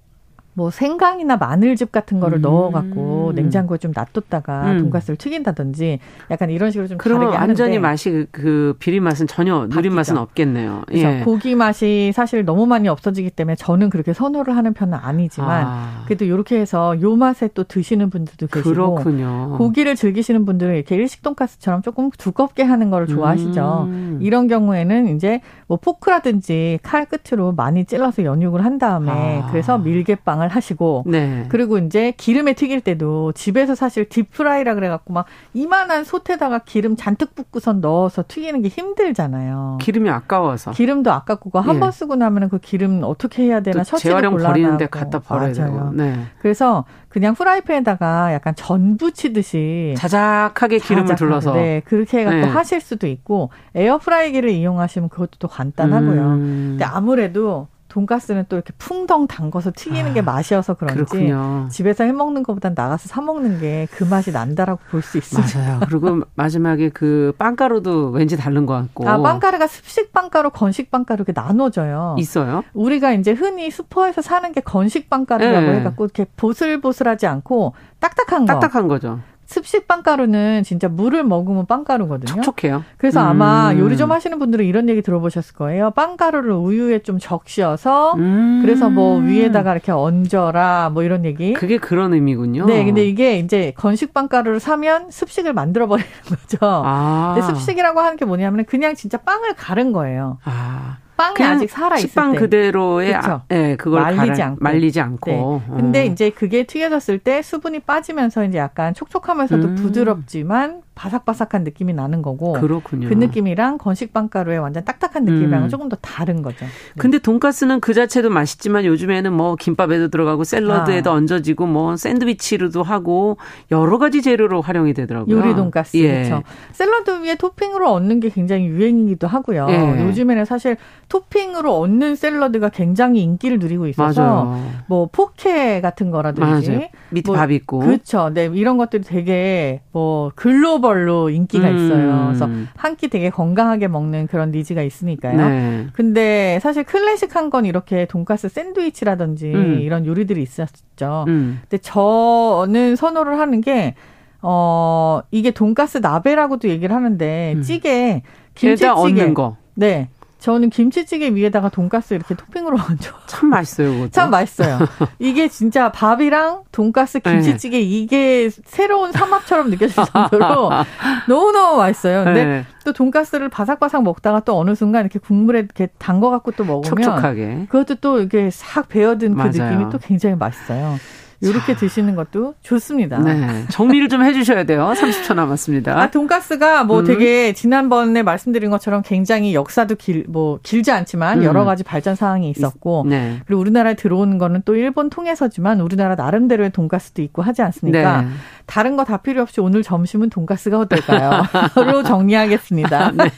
[0.54, 2.42] 뭐 생강이나 마늘즙 같은 거를 음.
[2.42, 4.78] 넣어갖고 냉장고에 좀 놔뒀다가 음.
[4.80, 5.98] 돈가스를 튀긴다든지
[6.30, 10.18] 약간 이런 식으로 좀 다르게 하는데 완전히 맛이 그, 그 비린 맛은 전혀 누린 맛은
[10.18, 10.82] 없겠네요.
[10.86, 11.20] 그래서 예.
[11.20, 16.02] 고기 맛이 사실 너무 많이 없어지기 때문에 저는 그렇게 선호를 하는 편은 아니지만 아.
[16.04, 19.56] 그래도 이렇게 해서 요 맛에 또 드시는 분들도 계시고 그렇군요.
[19.56, 23.86] 고기를 즐기시는 분들은 이렇게 일식 돈가스처럼 조금 두껍게 하는 걸 좋아하시죠.
[23.88, 24.18] 음.
[24.20, 29.48] 이런 경우에는 이제 뭐 포크라든지 칼 끝으로 많이 찔러서 연육을 한 다음에 아.
[29.50, 31.46] 그래서 밀개빵 장을 하시고 네.
[31.48, 37.80] 그리고 이제 기름에 튀길 때도 집에서 사실 딥프라이라 그래갖고 막 이만한 솥에다가 기름 잔뜩 붓고선
[37.80, 39.78] 넣어서 튀기는 게 힘들잖아요.
[39.80, 40.72] 기름이 아까워서.
[40.72, 41.92] 기름도 아깝고 한번 예.
[41.92, 45.52] 쓰고 나면은 그 기름 어떻게 해야 되나 처치를 재활용 버리는데 갖다 버려야.
[45.52, 45.92] 되고.
[45.92, 46.14] 네.
[46.40, 52.46] 그래서 그냥 프라이팬에다가 약간 전 부치듯이 자작하게 기름을 자작하게, 둘러서 네 그렇게 해갖고 네.
[52.46, 56.22] 하실 수도 있고 에어프라이기를 이용하시면 그것도 또 간단하고요.
[56.22, 56.66] 음.
[56.72, 61.68] 근데 아무래도 돈가스는 또 이렇게 풍덩 담궈서 튀기는 아, 게 맛이어서 그런지 그렇군요.
[61.70, 65.44] 집에서 해 먹는 것보단 나가서 사 먹는 게 그 맛이 난다라고 볼 수 있어요.
[65.62, 65.80] 맞아요.
[65.88, 69.08] 그리고 마지막에 그 빵가루도 왠지 다른 것 같고.
[69.08, 72.16] 아 빵가루가 습식 빵가루, 건식 빵가루 이렇게 나눠져요.
[72.18, 72.62] 있어요?
[72.72, 75.80] 우리가 이제 흔히 슈퍼에서 사는 게 건식 빵가루라고 네.
[75.80, 78.52] 해갖고 이렇게 보슬보슬하지 않고 딱딱한 거.
[78.54, 79.20] 딱딱한 거죠.
[79.52, 82.42] 습식 빵가루는 진짜 물을 먹으면 빵가루거든요.
[82.42, 82.84] 촉촉해요.
[82.96, 83.26] 그래서 음.
[83.26, 85.90] 아마 요리 좀 하시는 분들은 이런 얘기 들어보셨을 거예요.
[85.90, 88.60] 빵가루를 우유에 좀 적셔서 음.
[88.64, 91.52] 그래서 뭐 위에다가 이렇게 얹어라 뭐 이런 얘기.
[91.52, 92.64] 그게 그런 의미군요.
[92.66, 96.58] 네, 근데 이게 이제 건식 빵가루를 사면 습식을 만들어 버리는 거죠.
[96.62, 97.34] 아.
[97.36, 100.38] 근데 습식이라고 하는 게 뭐냐면 그냥 진짜 빵을 가른 거예요.
[100.44, 100.96] 아.
[101.34, 105.30] 빵이 아직 살아 있을 식빵 그대로의 아, 네, 그걸 말리지 갈아, 않고 말리지 않고.
[105.30, 105.38] 네.
[105.40, 105.62] 어.
[105.76, 109.74] 근데 이제 그게 튀겨졌을 때 수분이 빠지면서 이제 약간 촉촉하면서도 음.
[109.76, 113.08] 부드럽지만 바삭바삭한 느낌이 나는 거고 그렇군요.
[113.08, 115.68] 그 느낌이랑 건식빵가루의 완전 딱딱한 느낌이랑은 음.
[115.70, 116.64] 조금 더 다른 거죠.
[116.64, 116.70] 네.
[116.98, 121.14] 근데 돈가스는 그 자체도 맛있지만 요즘에는 뭐 김밥에도 들어가고 샐러드에도 아.
[121.14, 123.38] 얹어지고 뭐 샌드위치로도 하고
[123.70, 125.34] 여러 가지 재료로 활용이 되더라고요.
[125.34, 126.24] 요리 돈가스 예.
[126.24, 126.42] 그렇죠.
[126.72, 129.68] 샐러드 위에 토핑으로 얹는 게 굉장히 유행이기도 하고요.
[129.70, 130.06] 예.
[130.06, 130.76] 요즘에는 사실
[131.08, 134.70] 토핑으로 얹는 샐러드가 굉장히 인기를 누리고 있어서 맞아요.
[134.88, 138.30] 뭐 포케 같은 거라든지 밑에 뭐, 밥 있고 그렇죠.
[138.32, 141.76] 네 이런 것들이 되게 뭐 글로 글 로벌로 인기가 음.
[141.76, 142.24] 있어요.
[142.28, 145.36] 그래서 한 끼 되게 건강하게 먹는 그런 니즈가 있으니까요.
[145.36, 145.86] 네.
[145.94, 149.78] 근데 사실 클래식 한 건 이렇게 돈가스 샌드위치라든지 음.
[149.80, 151.24] 이런 요리들이 있었죠.
[151.28, 151.60] 음.
[151.68, 153.94] 근데 저는 선호를 하는 게
[154.42, 157.62] 어, 이게 돈가스 나베라고도 얘기를 하는데 음.
[157.62, 158.22] 찌개
[158.54, 159.56] 김치찌개 얹는 거.
[159.74, 160.08] 네.
[160.42, 163.12] 저는 김치찌개 위에다가 돈가스 이렇게 토핑으로 얹어.
[163.26, 164.10] 참 맛있어요, 그것도.
[164.10, 164.80] 참 맛있어요.
[165.20, 167.32] 이게 진짜 밥이랑 돈가스, 네.
[167.34, 167.82] 김치찌개 네.
[167.84, 170.70] 이게 새로운 삼합처럼 느껴질 정도로
[171.28, 172.24] 너무너무 맛있어요.
[172.24, 172.66] 근데 네.
[172.84, 177.66] 또 돈가스를 바삭바삭 먹다가 또 어느 순간 이렇게 국물에 이렇게 담궈 갖고 또 먹으면 촉촉하게.
[177.68, 179.50] 그것도 또 이렇게 싹 배어든 그 맞아요.
[179.70, 180.96] 느낌이 또 굉장히 맛있어요.
[181.42, 183.18] 이렇게 드시는 것도 좋습니다.
[183.18, 183.64] 네.
[183.70, 184.92] 정리를 좀 해주셔야 돼요.
[184.96, 186.00] 30초 남았습니다.
[186.00, 187.04] 아, 돈가스가 뭐 음.
[187.04, 191.44] 되게 지난번에 말씀드린 것처럼 굉장히 역사도 길, 뭐 길지 않지만 음.
[191.44, 193.40] 여러 가지 발전 사항이 있었고 네.
[193.46, 198.22] 그리고 우리나라에 들어오는 거는 또 일본 통해서지만 우리나라 나름대로의 돈가스도 있고 하지 않습니까?
[198.22, 198.28] 네.
[198.66, 201.42] 다른 거 다 필요 없이 오늘 점심은 돈가스가 어떨까요?
[201.90, 203.10] 로 정리하겠습니다.
[203.16, 203.30] 네.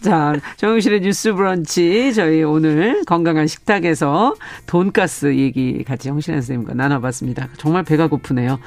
[0.00, 4.34] 자, 정영실의 뉴스 브런치 저희 오늘 건강한 식탁에서
[4.66, 7.48] 돈가스 얘기 같이 홍신혜 선생님과 나눠봤습니다.
[7.56, 8.58] 정말 배가 고프네요.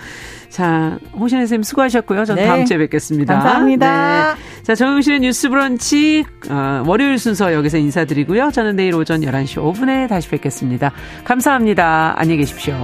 [0.49, 2.25] 자, 홍신혜 선생님 수고하셨고요.
[2.25, 2.45] 전 네.
[2.47, 3.33] 다음 주에 뵙겠습니다.
[3.35, 4.33] 감사합니다.
[4.35, 4.63] 네.
[4.63, 8.51] 자, 정영실의 뉴스 브런치 어, 월요일 순서 여기서 인사드리고요.
[8.51, 10.91] 저는 내일 오전 11시 5분에 다시 뵙겠습니다.
[11.23, 12.15] 감사합니다.
[12.17, 12.75] 안녕히 계십시오.